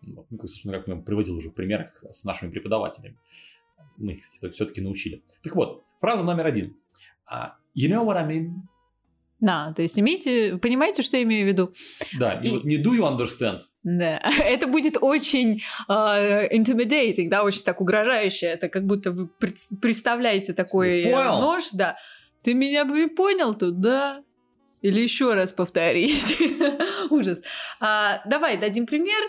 Ну, 0.02 0.26
собственно, 0.40 0.78
как 0.78 0.88
я 0.88 0.96
приводил 0.98 1.38
уже 1.38 1.50
в 1.50 1.54
примерах 1.54 2.04
с 2.12 2.26
нашими 2.26 2.50
преподавателями. 2.50 3.18
Мы 3.98 4.14
их 4.14 4.26
все-таки 4.26 4.82
научили. 4.82 5.24
Так 5.42 5.56
вот, 5.56 5.84
фраза 6.02 6.26
номер 6.26 6.48
один. 6.48 6.76
Uh, 7.32 7.52
you 7.74 7.90
know 7.90 8.06
what 8.06 8.18
I 8.18 8.28
mean? 8.28 8.64
Да, 9.44 9.74
то 9.76 9.82
есть 9.82 10.00
имейте, 10.00 10.58
понимаете, 10.58 11.02
что 11.02 11.18
я 11.18 11.24
имею 11.24 11.44
в 11.44 11.48
виду? 11.50 11.74
Да, 12.18 12.40
и, 12.42 12.48
и 12.48 12.52
вот 12.52 12.64
не 12.64 12.82
do 12.82 12.98
you 12.98 13.02
understand? 13.02 13.60
Да, 13.84 14.22
это 14.40 14.68
будет 14.68 14.96
очень 15.02 15.62
uh, 15.90 16.50
intimidating, 16.50 17.28
да, 17.28 17.44
очень 17.44 17.66
так 17.66 17.82
угрожающе. 17.82 18.46
Это 18.46 18.70
как 18.70 18.86
будто 18.86 19.12
вы 19.12 19.28
представляете 19.82 20.54
такой 20.54 21.04
Понял? 21.04 21.42
нож, 21.42 21.72
да. 21.74 21.98
Ты 22.42 22.54
меня 22.54 22.86
бы 22.86 23.10
понял 23.10 23.54
тут, 23.54 23.82
да? 23.82 24.24
Или 24.82 25.02
еще 25.02 25.34
раз 25.34 25.52
повторить. 25.52 26.38
Ужас. 27.10 27.42
А, 27.82 28.22
давай 28.26 28.58
дадим 28.58 28.86
пример. 28.86 29.24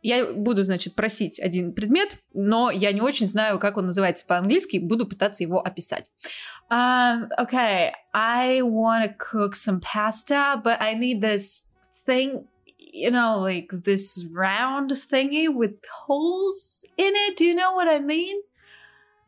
Я 0.00 0.32
буду, 0.32 0.62
значит, 0.62 0.94
просить 0.94 1.40
один 1.40 1.72
предмет, 1.74 2.18
но 2.32 2.70
я 2.70 2.92
не 2.92 3.00
очень 3.00 3.26
знаю, 3.26 3.58
как 3.58 3.76
он 3.76 3.86
называется 3.86 4.24
по-английски, 4.26 4.78
буду 4.78 5.06
пытаться 5.06 5.42
его 5.42 5.60
описать. 5.60 6.08
Um, 6.70 7.30
okay, 7.38 7.92
I 8.12 8.62
want 8.62 9.04
to 9.04 9.16
cook 9.18 9.56
some 9.56 9.80
pasta, 9.80 10.60
but 10.62 10.80
I 10.82 10.94
need 10.94 11.20
this 11.20 11.68
thing, 12.04 12.44
you 12.78 13.10
know, 13.10 13.40
like 13.40 13.70
this 13.72 14.24
round 14.30 14.92
thingy 15.10 15.52
with 15.52 15.74
holes 15.90 16.84
in 16.96 17.12
it. 17.14 17.36
Do 17.36 17.44
you 17.44 17.54
know 17.54 17.72
what 17.72 17.88
I 17.88 17.98
mean? 17.98 18.40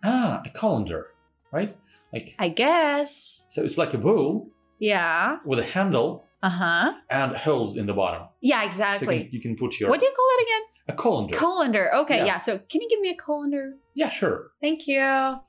Ah, 0.04 0.42
a 0.44 0.50
colander, 0.50 1.08
right? 1.52 1.76
Like 2.12 2.34
I 2.38 2.48
guess. 2.48 3.46
So 3.48 3.62
it's 3.62 3.78
like 3.78 3.94
a 3.94 3.98
bowl. 3.98 4.48
Yeah. 4.78 5.38
With 5.44 5.58
a 5.58 5.64
handle 5.64 6.24
uh 6.42 6.48
huh. 6.48 6.92
And 7.10 7.36
holes 7.36 7.76
in 7.76 7.86
the 7.86 7.92
bottom. 7.92 8.28
Yeah, 8.40 8.64
exactly. 8.64 9.06
So 9.06 9.12
you, 9.12 9.24
can, 9.24 9.32
you 9.32 9.40
can 9.40 9.56
put 9.56 9.78
your. 9.78 9.90
What 9.90 10.00
do 10.00 10.06
you 10.06 10.12
call 10.12 10.26
it 10.38 10.42
again? 10.42 10.62
A 10.88 10.92
colander. 10.94 11.36
Colander. 11.36 11.94
Okay, 11.96 12.18
yeah. 12.18 12.24
yeah. 12.24 12.38
So 12.38 12.58
can 12.58 12.80
you 12.80 12.88
give 12.88 13.00
me 13.00 13.10
a 13.10 13.14
colander? 13.14 13.74
Yeah, 13.94 14.08
sure. 14.08 14.50
Thank 14.60 14.86
you. 14.86 15.40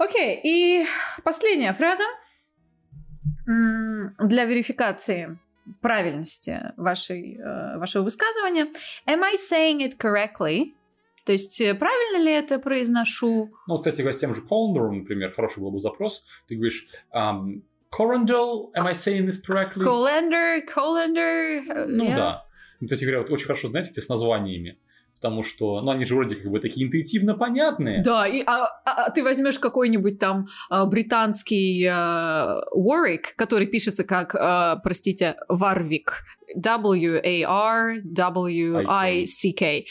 Окей, 0.00 0.40
и 0.42 0.86
последняя 1.24 1.74
фраза 1.74 2.04
для 3.44 4.44
верификации 4.46 5.38
правильности 5.82 6.72
вашей, 6.78 7.38
вашего 7.76 8.04
высказывания. 8.04 8.68
Am 9.06 9.22
I 9.22 9.34
saying 9.34 9.80
it 9.80 9.98
correctly? 9.98 10.72
То 11.26 11.32
есть 11.32 11.58
правильно 11.78 12.24
ли 12.24 12.32
это 12.32 12.58
произношу? 12.58 13.52
Ну, 13.66 13.76
кстати 13.76 14.00
с 14.10 14.16
тем 14.16 14.34
же 14.34 14.40
colander, 14.40 14.90
например, 14.90 15.34
хороший 15.34 15.60
был 15.60 15.70
бы 15.70 15.80
запрос. 15.80 16.24
Ты 16.48 16.54
говоришь 16.54 16.88
um, 17.14 17.62
Corandel, 17.90 18.70
am 18.74 18.86
I 18.86 18.94
saying 18.94 19.26
this 19.26 19.38
correctly? 19.46 19.84
Colander, 19.84 20.62
Colander. 20.66 21.86
Ну 21.88 22.04
yeah. 22.04 22.16
да. 22.16 22.44
Кстати 22.82 23.04
говоря, 23.04 23.18
вот 23.20 23.30
очень 23.30 23.44
хорошо 23.44 23.68
знаете 23.68 24.00
с 24.00 24.08
названиями. 24.08 24.78
Потому 25.20 25.42
что, 25.42 25.82
ну, 25.82 25.90
они 25.90 26.06
же 26.06 26.14
вроде 26.14 26.36
как 26.36 26.50
бы 26.50 26.60
такие 26.60 26.86
интуитивно 26.86 27.34
понятные. 27.34 28.02
Да, 28.02 28.26
и, 28.26 28.42
а, 28.46 28.64
а, 28.86 29.04
а 29.04 29.10
ты 29.10 29.22
возьмешь 29.22 29.58
какой-нибудь 29.58 30.18
там 30.18 30.48
а, 30.70 30.86
британский 30.86 31.86
а, 31.86 32.62
Warwick, 32.74 33.34
который 33.36 33.66
пишется 33.66 34.04
как, 34.04 34.34
а, 34.34 34.76
простите, 34.76 35.36
Варвик. 35.48 36.24
W-A-R-W-I-C-K. 36.56 37.44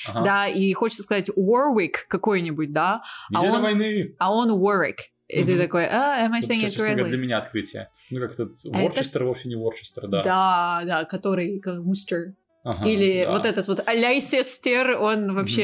Ага. 0.07 0.21
Да, 0.25 0.47
и 0.47 0.73
хочется 0.73 1.03
сказать 1.03 1.29
Warwick 1.29 1.93
какой-нибудь, 2.07 2.73
да? 2.73 3.03
а 3.33 3.43
он, 3.43 3.61
войны. 3.61 4.15
А 4.17 4.33
он 4.33 4.51
Warwick. 4.51 4.97
И 5.27 5.43
ты 5.43 5.59
такой, 5.59 5.85
а, 5.85 6.25
am 6.27 6.33
I 6.33 6.41
saying 6.41 6.65
it 6.65 6.75
correctly? 6.75 7.07
для 7.07 7.17
меня 7.17 7.37
открытие. 7.37 7.87
Ну, 8.09 8.19
как 8.19 8.31
этот 8.31 8.57
Ворчестер 8.63 9.23
вовсе 9.25 9.47
не 9.47 9.55
Ворчестер, 9.55 10.07
да. 10.07 10.23
Да, 10.23 10.81
да, 10.85 11.05
который 11.05 11.59
как 11.59 11.83
Мустер. 12.63 12.87
Или 12.87 13.25
вот 13.25 13.45
этот 13.45 13.67
вот 13.67 13.87
Лейсестер, 13.87 14.97
он 14.99 15.33
вообще 15.33 15.63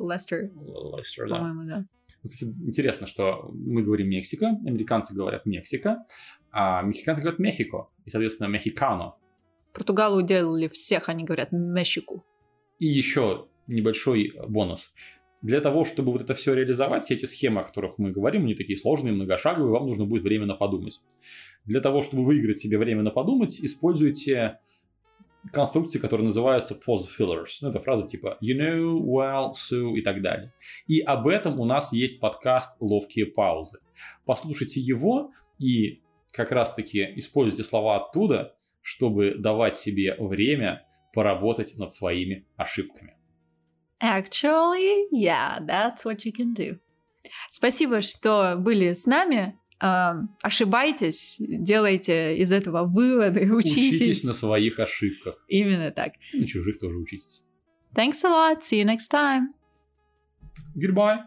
Лестер. 0.00 0.50
Лестер, 0.96 1.28
да. 1.28 1.36
По-моему, 1.36 1.68
да. 1.68 1.84
Кстати, 2.24 2.52
интересно, 2.64 3.06
что 3.08 3.50
мы 3.52 3.82
говорим 3.82 4.08
Мексика, 4.08 4.46
американцы 4.64 5.12
говорят 5.12 5.44
Мексика, 5.44 6.04
а 6.52 6.82
мексиканцы 6.82 7.20
говорят 7.20 7.40
Мехико, 7.40 7.88
и, 8.04 8.10
соответственно, 8.10 8.46
Мехикано. 8.48 9.14
Португалы 9.72 10.22
уделали 10.22 10.68
всех, 10.68 11.08
они 11.08 11.24
говорят 11.24 11.48
Мехику. 11.50 12.24
И 12.78 12.86
еще 12.86 13.48
небольшой 13.66 14.32
бонус. 14.48 14.92
Для 15.40 15.60
того, 15.60 15.84
чтобы 15.84 16.12
вот 16.12 16.20
это 16.22 16.34
все 16.34 16.54
реализовать, 16.54 17.02
все 17.02 17.14
эти 17.14 17.24
схемы, 17.24 17.62
о 17.62 17.64
которых 17.64 17.98
мы 17.98 18.12
говорим, 18.12 18.44
они 18.44 18.54
такие 18.54 18.76
сложные, 18.76 19.12
многошаговые, 19.12 19.72
вам 19.72 19.86
нужно 19.86 20.04
будет 20.04 20.22
временно 20.22 20.54
подумать. 20.54 21.00
Для 21.64 21.80
того, 21.80 22.02
чтобы 22.02 22.24
выиграть 22.24 22.60
себе 22.60 22.78
время 22.78 23.02
на 23.02 23.10
подумать, 23.10 23.58
используйте 23.60 24.60
конструкции, 25.50 25.98
которые 25.98 26.26
называются 26.26 26.74
pause 26.74 27.06
fillers. 27.18 27.58
Ну, 27.60 27.70
это 27.70 27.80
фраза 27.80 28.06
типа 28.06 28.38
you 28.40 28.56
know, 28.56 28.98
well, 29.00 29.52
so 29.52 29.94
и 29.94 30.02
так 30.02 30.22
далее. 30.22 30.52
И 30.86 31.00
об 31.00 31.26
этом 31.26 31.58
у 31.58 31.64
нас 31.64 31.92
есть 31.92 32.20
подкаст 32.20 32.76
«Ловкие 32.80 33.26
паузы». 33.26 33.80
Послушайте 34.24 34.80
его 34.80 35.32
и 35.58 36.02
как 36.32 36.52
раз-таки 36.52 37.12
используйте 37.16 37.64
слова 37.64 37.96
оттуда, 37.96 38.56
чтобы 38.80 39.34
давать 39.36 39.76
себе 39.76 40.16
время 40.18 40.86
поработать 41.12 41.76
над 41.76 41.92
своими 41.92 42.46
ошибками. 42.56 43.16
Actually, 44.02 45.06
yeah, 45.12 45.60
that's 45.60 46.04
what 46.04 46.24
you 46.24 46.32
can 46.32 46.54
do. 46.54 46.78
Спасибо, 47.50 48.00
что 48.00 48.56
были 48.56 48.92
с 48.92 49.06
нами. 49.06 49.58
Ошибайтесь, 49.82 51.36
делайте 51.40 52.36
из 52.36 52.52
этого 52.52 52.84
выводы, 52.84 53.50
учитесь. 53.52 54.00
Учитесь 54.00 54.24
на 54.24 54.34
своих 54.34 54.78
ошибках. 54.78 55.44
Именно 55.48 55.90
так. 55.90 56.12
И 56.32 56.38
на 56.38 56.46
чужих 56.46 56.78
тоже 56.78 56.96
учитесь. 56.96 57.42
Thanks 57.94 58.24
a 58.24 58.28
lot. 58.28 58.60
See 58.60 58.80
you 58.80 58.84
next 58.84 59.10
time. 59.12 59.48
Goodbye. 60.76 61.18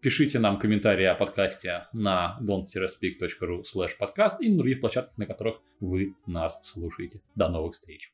Пишите 0.00 0.38
нам 0.38 0.58
комментарии 0.58 1.04
о 1.04 1.14
подкасте 1.14 1.86
на 1.92 2.38
don't-speak.ru 2.42 3.62
slash 3.62 3.92
podcast 4.00 4.36
и 4.40 4.50
на 4.50 4.58
других 4.58 4.80
площадках, 4.80 5.16
на 5.16 5.26
которых 5.26 5.60
вы 5.78 6.16
нас 6.26 6.60
слушаете. 6.64 7.20
До 7.36 7.48
новых 7.48 7.74
встреч. 7.74 8.12